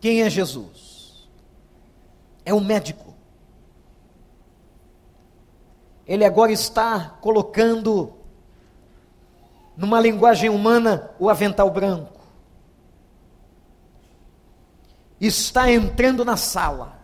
Quem 0.00 0.22
é 0.22 0.30
Jesus? 0.30 1.28
É 2.44 2.54
o 2.54 2.60
médico 2.60 3.16
ele 6.06 6.24
agora 6.24 6.52
está 6.52 7.16
colocando, 7.20 8.14
numa 9.76 10.00
linguagem 10.00 10.48
humana, 10.48 11.10
o 11.18 11.28
avental 11.28 11.68
branco. 11.68 12.20
Está 15.20 15.70
entrando 15.70 16.24
na 16.24 16.36
sala 16.36 17.00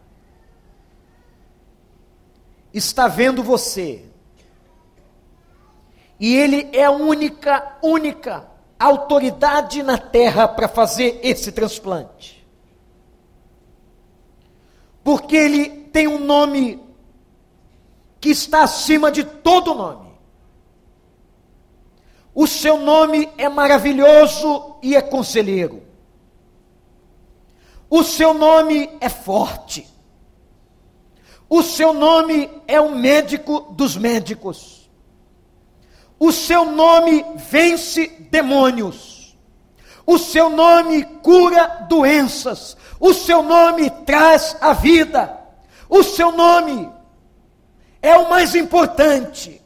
está 2.73 3.09
vendo 3.09 3.43
você. 3.43 4.05
E 6.18 6.37
ele 6.37 6.68
é 6.73 6.85
a 6.85 6.91
única, 6.91 7.79
única 7.83 8.47
autoridade 8.79 9.83
na 9.83 9.99
terra 9.99 10.47
para 10.47 10.68
fazer 10.68 11.20
esse 11.23 11.53
transplante. 11.53 12.47
Porque 15.03 15.37
ele 15.37 15.68
tem 15.93 16.07
um 16.07 16.18
nome 16.18 16.81
que 18.20 18.31
está 18.31 18.62
acima 18.62 19.11
de 19.11 19.25
todo 19.25 19.75
nome. 19.75 20.12
O 22.35 22.47
seu 22.47 22.79
nome 22.79 23.29
é 23.37 23.49
maravilhoso 23.49 24.77
e 24.83 24.97
é 24.97 25.03
conselheiro. 25.03 25.83
O 27.91 28.03
seu 28.03 28.33
nome 28.33 28.89
é 29.01 29.09
forte. 29.09 29.91
O 31.55 31.62
seu 31.62 31.92
nome 31.92 32.50
é 32.66 32.80
o 32.80 32.96
médico 32.96 33.61
dos 33.72 33.94
médicos. 33.94 34.90
O 36.18 36.32
seu 36.32 36.64
nome 36.64 37.22
vence 37.36 38.09
demônios. 38.30 39.36
O 40.07 40.16
seu 40.16 40.48
nome 40.48 41.05
cura 41.22 41.84
doenças. 41.90 42.74
O 42.98 43.12
seu 43.12 43.42
nome 43.42 43.90
traz 43.90 44.57
a 44.62 44.72
vida. 44.72 45.40
O 45.90 46.03
seu 46.03 46.32
nome 46.32 46.90
é 48.00 48.16
o 48.16 48.30
mais 48.30 48.55
importante. 48.55 49.61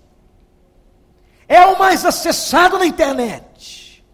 É 1.47 1.65
o 1.67 1.79
mais 1.79 2.05
acessado 2.05 2.81
na 2.81 2.87
internet. 2.87 4.05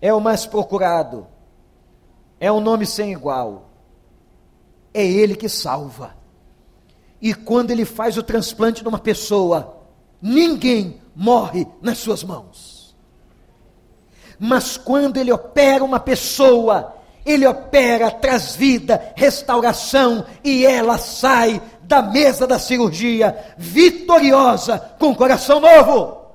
É 0.00 0.10
o 0.10 0.22
mais 0.22 0.46
procurado. 0.46 1.26
É 2.40 2.50
um 2.50 2.62
nome 2.62 2.86
sem 2.86 3.12
igual. 3.12 3.68
É 4.94 5.04
ele 5.04 5.36
que 5.36 5.50
salva. 5.50 6.15
E 7.20 7.34
quando 7.34 7.70
ele 7.70 7.84
faz 7.84 8.16
o 8.16 8.22
transplante 8.22 8.84
numa 8.84 8.98
pessoa, 8.98 9.78
ninguém 10.20 11.00
morre 11.14 11.66
nas 11.80 11.98
suas 11.98 12.22
mãos. 12.22 12.94
Mas 14.38 14.76
quando 14.76 15.16
ele 15.16 15.32
opera 15.32 15.82
uma 15.82 15.98
pessoa, 15.98 16.94
ele 17.24 17.46
opera, 17.46 18.10
traz 18.10 18.54
vida, 18.54 19.12
restauração 19.16 20.26
e 20.44 20.64
ela 20.66 20.98
sai 20.98 21.60
da 21.82 22.02
mesa 22.02 22.46
da 22.46 22.58
cirurgia 22.58 23.54
vitoriosa 23.56 24.78
com 24.98 25.14
coração 25.14 25.60
novo. 25.60 26.26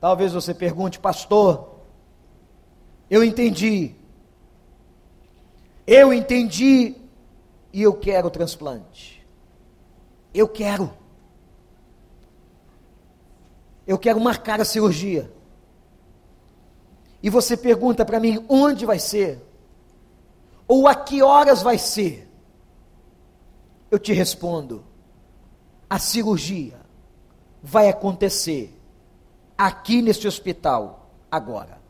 Talvez 0.00 0.32
você 0.32 0.52
pergunte, 0.52 0.98
pastor, 0.98 1.76
eu 3.08 3.22
entendi. 3.22 3.94
Eu 5.86 6.12
entendi 6.12 6.96
e 7.72 7.82
eu 7.82 7.94
quero 7.94 8.28
o 8.28 8.30
transplante. 8.30 9.26
Eu 10.34 10.48
quero. 10.48 10.92
Eu 13.86 13.98
quero 13.98 14.20
marcar 14.20 14.60
a 14.60 14.64
cirurgia. 14.64 15.32
E 17.22 17.30
você 17.30 17.56
pergunta 17.56 18.04
para 18.04 18.20
mim 18.20 18.44
onde 18.48 18.84
vai 18.84 18.98
ser? 18.98 19.42
Ou 20.66 20.86
a 20.86 20.94
que 20.94 21.22
horas 21.22 21.62
vai 21.62 21.78
ser? 21.78 22.28
Eu 23.90 23.98
te 23.98 24.12
respondo: 24.12 24.84
a 25.88 25.98
cirurgia 25.98 26.80
vai 27.62 27.88
acontecer 27.88 28.74
aqui 29.56 30.02
neste 30.02 30.26
hospital 30.26 31.10
agora. 31.30 31.81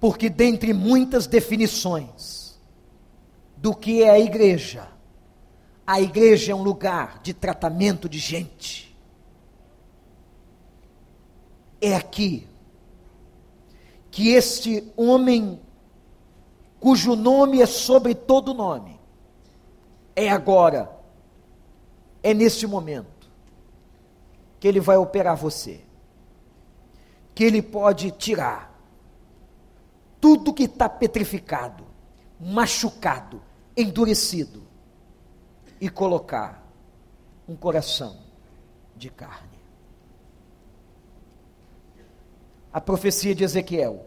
Porque, 0.00 0.28
dentre 0.28 0.72
muitas 0.72 1.26
definições 1.26 2.58
do 3.56 3.74
que 3.74 4.02
é 4.02 4.10
a 4.10 4.18
igreja, 4.18 4.88
a 5.86 6.00
igreja 6.00 6.52
é 6.52 6.54
um 6.54 6.62
lugar 6.62 7.20
de 7.22 7.34
tratamento 7.34 8.08
de 8.08 8.18
gente. 8.18 8.96
É 11.80 11.94
aqui 11.96 12.46
que 14.10 14.30
este 14.30 14.92
homem, 14.96 15.60
cujo 16.78 17.16
nome 17.16 17.62
é 17.62 17.66
sobre 17.66 18.14
todo 18.14 18.54
nome, 18.54 19.00
é 20.14 20.28
agora, 20.28 20.90
é 22.22 22.34
neste 22.34 22.66
momento, 22.66 23.30
que 24.60 24.66
ele 24.68 24.80
vai 24.80 24.96
operar 24.96 25.36
você, 25.36 25.80
que 27.34 27.44
ele 27.44 27.62
pode 27.62 28.10
tirar 28.10 28.77
tudo 30.20 30.54
que 30.54 30.64
está 30.64 30.88
petrificado, 30.88 31.84
machucado, 32.40 33.42
endurecido, 33.76 34.68
e 35.80 35.88
colocar 35.88 36.66
um 37.48 37.56
coração 37.56 38.18
de 38.96 39.10
carne. 39.10 39.58
A 42.72 42.80
profecia 42.80 43.34
de 43.34 43.44
Ezequiel 43.44 44.06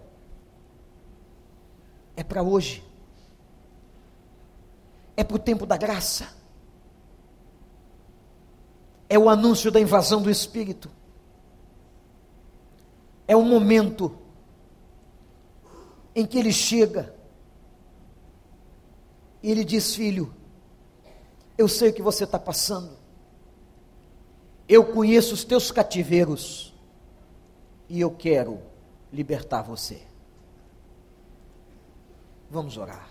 é 2.15 2.23
para 2.23 2.43
hoje, 2.43 2.83
é 5.17 5.23
para 5.23 5.35
o 5.35 5.39
tempo 5.39 5.65
da 5.65 5.77
graça, 5.77 6.29
é 9.09 9.17
o 9.17 9.29
anúncio 9.29 9.71
da 9.71 9.79
invasão 9.79 10.21
do 10.21 10.29
Espírito, 10.29 10.91
é 13.27 13.35
o 13.35 13.41
momento 13.41 14.15
em 16.15 16.25
que 16.25 16.37
ele 16.37 16.51
chega 16.51 17.13
e 19.41 19.49
ele 19.49 19.63
diz: 19.63 19.95
Filho, 19.95 20.33
eu 21.57 21.67
sei 21.67 21.89
o 21.89 21.93
que 21.93 22.01
você 22.01 22.23
está 22.23 22.39
passando, 22.39 22.97
eu 24.67 24.85
conheço 24.85 25.33
os 25.33 25.43
teus 25.43 25.71
cativeiros 25.71 26.73
e 27.89 27.99
eu 27.99 28.11
quero 28.11 28.61
libertar 29.11 29.61
você. 29.61 30.01
Vamos 32.49 32.77
orar. 32.77 33.09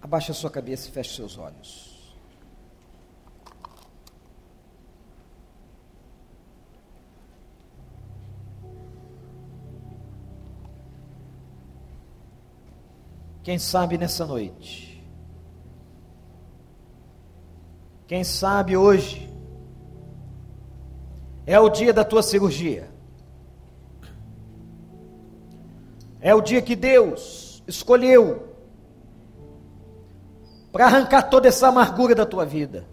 Abaixa 0.00 0.32
a 0.32 0.34
sua 0.34 0.50
cabeça 0.50 0.88
e 0.88 0.92
feche 0.92 1.14
seus 1.14 1.38
olhos. 1.38 1.91
Quem 13.42 13.58
sabe 13.58 13.98
nessa 13.98 14.24
noite? 14.24 15.02
Quem 18.06 18.22
sabe 18.22 18.76
hoje 18.76 19.28
é 21.44 21.58
o 21.58 21.68
dia 21.68 21.92
da 21.92 22.04
tua 22.04 22.22
cirurgia? 22.22 22.88
É 26.20 26.32
o 26.32 26.40
dia 26.40 26.62
que 26.62 26.76
Deus 26.76 27.64
escolheu 27.66 28.48
para 30.70 30.86
arrancar 30.86 31.22
toda 31.22 31.48
essa 31.48 31.66
amargura 31.66 32.14
da 32.14 32.24
tua 32.24 32.46
vida, 32.46 32.86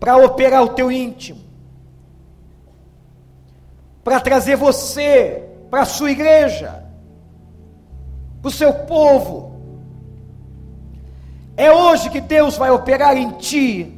para 0.00 0.16
operar 0.16 0.64
o 0.64 0.70
teu 0.70 0.90
íntimo, 0.90 1.40
para 4.02 4.18
trazer 4.18 4.56
você 4.56 5.48
para 5.70 5.82
a 5.82 5.86
sua 5.86 6.10
igreja 6.10 6.87
para 8.40 8.48
o 8.48 8.52
seu 8.52 8.72
povo. 8.72 9.48
É 11.56 11.72
hoje 11.72 12.08
que 12.10 12.20
Deus 12.20 12.56
vai 12.56 12.70
operar 12.70 13.16
em 13.16 13.32
ti 13.32 13.94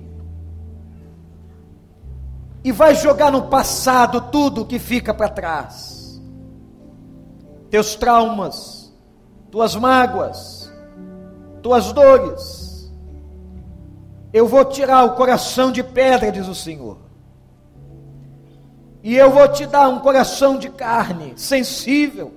e 2.65 2.73
vai 2.73 2.95
jogar 2.95 3.31
no 3.31 3.49
passado 3.49 4.21
tudo 4.33 4.65
que 4.65 4.79
fica 4.79 5.13
para 5.13 5.29
trás. 5.29 6.21
Teus 7.71 7.95
traumas, 7.95 8.93
tuas 9.51 9.77
mágoas, 9.77 10.73
tuas 11.63 11.93
dores. 11.93 12.91
Eu 14.33 14.47
vou 14.47 14.65
tirar 14.65 15.05
o 15.05 15.15
coração 15.15 15.71
de 15.71 15.83
pedra, 15.83 16.33
diz 16.33 16.49
o 16.49 16.55
Senhor. 16.55 16.99
E 19.03 19.17
eu 19.17 19.31
vou 19.31 19.49
te 19.49 19.67
dar 19.67 19.89
um 19.89 19.99
coração 19.99 20.59
de 20.59 20.69
carne, 20.69 21.33
sensível, 21.37 22.33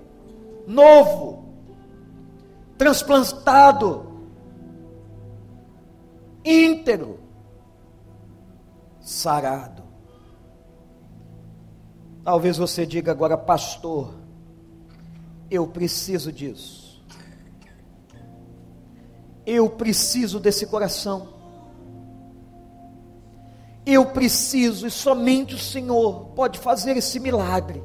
novo 0.65 1.42
transplantado, 2.77 4.29
íntegro, 6.43 7.19
sarado. 8.99 9.83
Talvez 12.23 12.57
você 12.57 12.85
diga 12.85 13.11
agora, 13.11 13.37
pastor, 13.37 14.13
eu 15.51 15.67
preciso 15.67 16.31
disso. 16.31 17.03
Eu 19.45 19.69
preciso 19.69 20.39
desse 20.39 20.65
coração. 20.65 21.33
Eu 23.85 24.05
preciso, 24.05 24.87
e 24.87 24.91
somente 24.91 25.55
o 25.55 25.59
Senhor 25.59 26.27
pode 26.27 26.57
fazer 26.57 26.95
esse 26.95 27.19
milagre. 27.19 27.83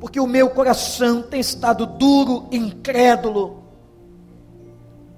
Porque 0.00 0.20
o 0.20 0.26
meu 0.26 0.50
coração 0.50 1.22
tem 1.22 1.40
estado 1.40 1.84
duro, 1.86 2.46
incrédulo, 2.52 3.62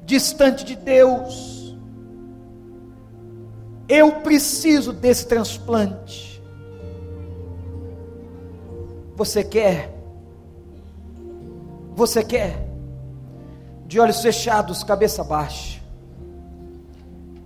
distante 0.04 0.64
de 0.64 0.74
Deus. 0.74 1.76
Eu 3.88 4.20
preciso 4.20 4.92
desse 4.92 5.26
transplante. 5.26 6.42
Você 9.16 9.44
quer? 9.44 9.94
Você 11.94 12.24
quer? 12.24 12.66
De 13.86 14.00
olhos 14.00 14.22
fechados, 14.22 14.82
cabeça 14.82 15.22
baixa. 15.22 15.80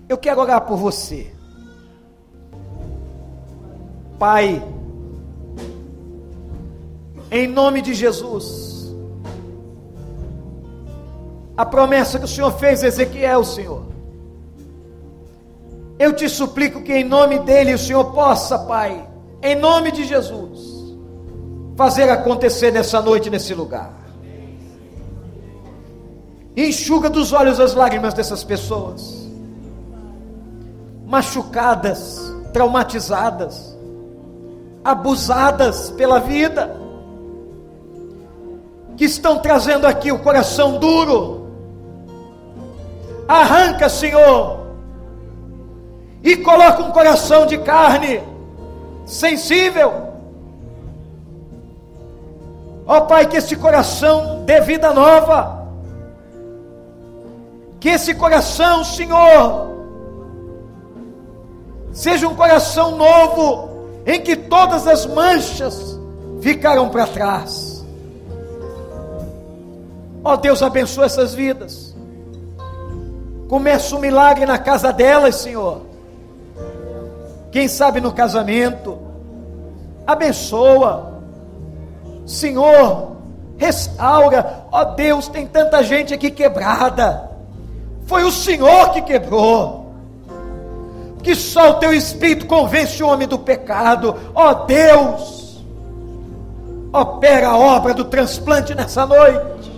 Eu 0.09 0.17
quero 0.19 0.41
orar 0.41 0.61
por 0.61 0.77
você. 0.77 1.35
Pai, 4.19 4.63
em 7.31 7.47
nome 7.47 7.83
de 7.83 7.95
Jesus, 7.95 8.95
a 11.57 11.65
promessa 11.65 12.19
que 12.19 12.25
o 12.25 12.29
Senhor 12.29 12.53
fez 12.53 12.83
a 12.83 12.89
Ezequiel, 12.89 13.45
Senhor, 13.45 13.85
eu 15.99 16.13
te 16.13 16.29
suplico 16.29 16.83
que 16.83 16.93
em 16.93 17.05
nome 17.05 17.39
dele 17.41 17.75
o 17.75 17.79
Senhor 17.79 18.13
possa, 18.13 18.59
Pai, 18.59 19.07
em 19.43 19.55
nome 19.55 19.93
de 19.93 20.05
Jesus, 20.05 20.59
fazer 21.77 22.09
acontecer 22.09 22.73
nessa 22.73 23.01
noite, 23.01 23.31
nesse 23.31 23.55
lugar. 23.55 23.93
Enxuga 26.57 27.11
dos 27.11 27.33
olhos 27.33 27.59
as 27.59 27.75
lágrimas 27.75 28.15
dessas 28.15 28.45
pessoas, 28.45 29.29
machucadas, 31.07 32.33
traumatizadas, 32.53 33.77
abusadas 34.85 35.91
pela 35.91 36.21
vida, 36.21 36.84
que 38.97 39.05
estão 39.05 39.39
trazendo 39.39 39.87
aqui 39.87 40.13
o 40.13 40.19
coração 40.19 40.79
duro. 40.79 41.45
Arranca, 43.27 43.89
Senhor, 43.89 44.65
e 46.23 46.37
coloca 46.37 46.83
um 46.83 46.91
coração 46.91 47.47
de 47.47 47.59
carne, 47.59 48.23
sensível. 49.05 49.93
Ó 52.87 52.99
oh, 52.99 53.01
Pai, 53.03 53.27
que 53.27 53.37
esse 53.37 53.57
coração 53.57 54.43
dê 54.45 54.61
vida 54.61 54.93
nova. 54.93 55.67
Que 57.81 57.91
esse 57.91 58.15
coração, 58.15 58.85
Senhor, 58.85 59.69
seja 61.93 62.27
um 62.29 62.35
coração 62.35 62.97
novo, 62.97 63.69
em 64.07 64.21
que 64.21 64.37
todas 64.37 64.87
as 64.87 65.07
manchas 65.07 65.99
ficaram 66.41 66.89
para 66.89 67.07
trás. 67.07 67.64
Ó 70.25 70.33
oh, 70.33 70.37
Deus, 70.39 70.63
abençoa 70.63 71.05
essas 71.05 71.35
vidas. 71.35 71.95
Começa 73.49 73.95
um 73.95 73.99
milagre 73.99 74.47
na 74.47 74.59
casa 74.59 74.93
delas, 74.93 75.37
Senhor. 75.37 75.83
Quem 77.53 77.69
sabe 77.69 78.01
no 78.01 78.11
casamento. 78.11 78.99
Abençoa. 80.07 81.21
Senhor, 82.25 83.17
restaura. 83.59 84.65
Ó 84.73 84.81
oh, 84.81 84.85
Deus, 84.95 85.29
tem 85.29 85.47
tanta 85.47 85.83
gente 85.83 86.15
aqui 86.15 86.31
quebrada. 86.31 87.31
Foi 88.07 88.25
o 88.25 88.33
Senhor 88.33 88.93
que 88.93 89.03
quebrou 89.03 89.85
que 91.25 91.35
só 91.35 91.71
o 91.71 91.75
teu 91.75 91.93
espírito 91.93 92.47
convence 92.47 93.03
o 93.03 93.09
homem 93.09 93.27
do 93.27 93.39
pecado. 93.39 94.15
Ó 94.35 94.51
oh, 94.51 94.55
Deus, 94.67 95.65
opera 96.93 97.49
a 97.49 97.57
obra 97.57 97.95
do 97.95 98.05
transplante 98.05 98.75
nessa 98.75 99.07
noite. 99.07 99.74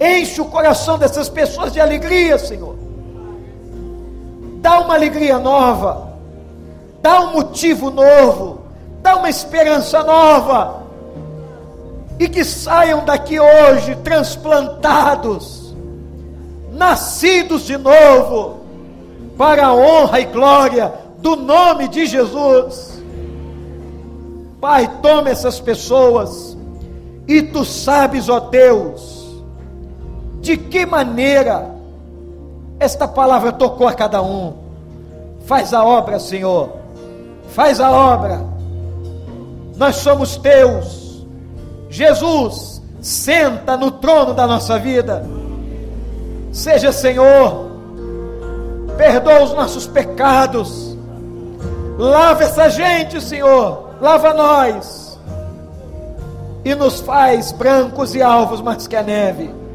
Enche 0.00 0.40
o 0.40 0.46
coração 0.46 0.98
dessas 0.98 1.28
pessoas 1.28 1.72
de 1.72 1.80
alegria, 1.80 2.38
Senhor. 2.38 2.76
Dá 4.60 4.80
uma 4.80 4.94
alegria 4.94 5.38
nova. 5.38 6.12
Dá 7.00 7.20
um 7.22 7.32
motivo 7.32 7.90
novo. 7.90 8.60
Dá 9.00 9.16
uma 9.16 9.30
esperança 9.30 10.02
nova. 10.02 10.82
E 12.18 12.28
que 12.28 12.44
saiam 12.44 13.04
daqui 13.04 13.38
hoje 13.38 13.94
transplantados, 13.96 15.74
nascidos 16.72 17.62
de 17.62 17.76
novo 17.76 18.60
para 19.36 19.66
a 19.66 19.74
honra 19.74 20.20
e 20.20 20.24
glória 20.24 20.92
do 21.18 21.36
nome 21.36 21.88
de 21.88 22.06
Jesus. 22.06 23.02
Pai, 24.60 24.90
toma 25.02 25.28
essas 25.28 25.60
pessoas 25.60 26.56
e 27.28 27.42
tu 27.42 27.64
sabes, 27.64 28.28
ó 28.28 28.40
Deus, 28.40 29.15
de 30.46 30.56
que 30.56 30.86
maneira 30.86 31.68
esta 32.78 33.08
palavra 33.08 33.50
tocou 33.50 33.88
a 33.88 33.92
cada 33.92 34.22
um. 34.22 34.54
Faz 35.44 35.74
a 35.74 35.84
obra, 35.84 36.20
Senhor. 36.20 36.70
Faz 37.48 37.80
a 37.80 37.90
obra. 37.90 38.40
Nós 39.76 39.96
somos 39.96 40.36
teus. 40.36 41.26
Jesus, 41.90 42.80
senta 43.02 43.76
no 43.76 43.90
trono 43.90 44.34
da 44.34 44.46
nossa 44.46 44.78
vida. 44.78 45.26
Seja, 46.52 46.92
Senhor, 46.92 47.70
perdoa 48.96 49.42
os 49.42 49.52
nossos 49.52 49.86
pecados, 49.86 50.96
lava 51.98 52.44
essa 52.44 52.70
gente, 52.70 53.20
Senhor, 53.20 53.90
lava 54.00 54.32
nós, 54.32 55.18
e 56.64 56.74
nos 56.74 57.00
faz 57.00 57.52
brancos 57.52 58.14
e 58.14 58.22
alvos 58.22 58.60
mais 58.60 58.86
que 58.86 58.96
a 58.96 59.02
neve, 59.02 59.65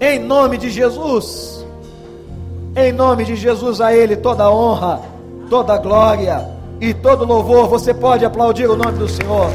em 0.00 0.18
nome 0.18 0.58
de 0.58 0.70
Jesus, 0.70 1.64
em 2.76 2.92
nome 2.92 3.24
de 3.24 3.36
Jesus, 3.36 3.80
a 3.80 3.94
Ele 3.94 4.16
toda 4.16 4.50
honra, 4.50 5.00
toda 5.48 5.78
glória 5.78 6.46
e 6.80 6.92
todo 6.92 7.24
louvor. 7.24 7.68
Você 7.68 7.94
pode 7.94 8.24
aplaudir 8.24 8.68
o 8.68 8.76
nome 8.76 8.98
do 8.98 9.08
Senhor. 9.08 9.50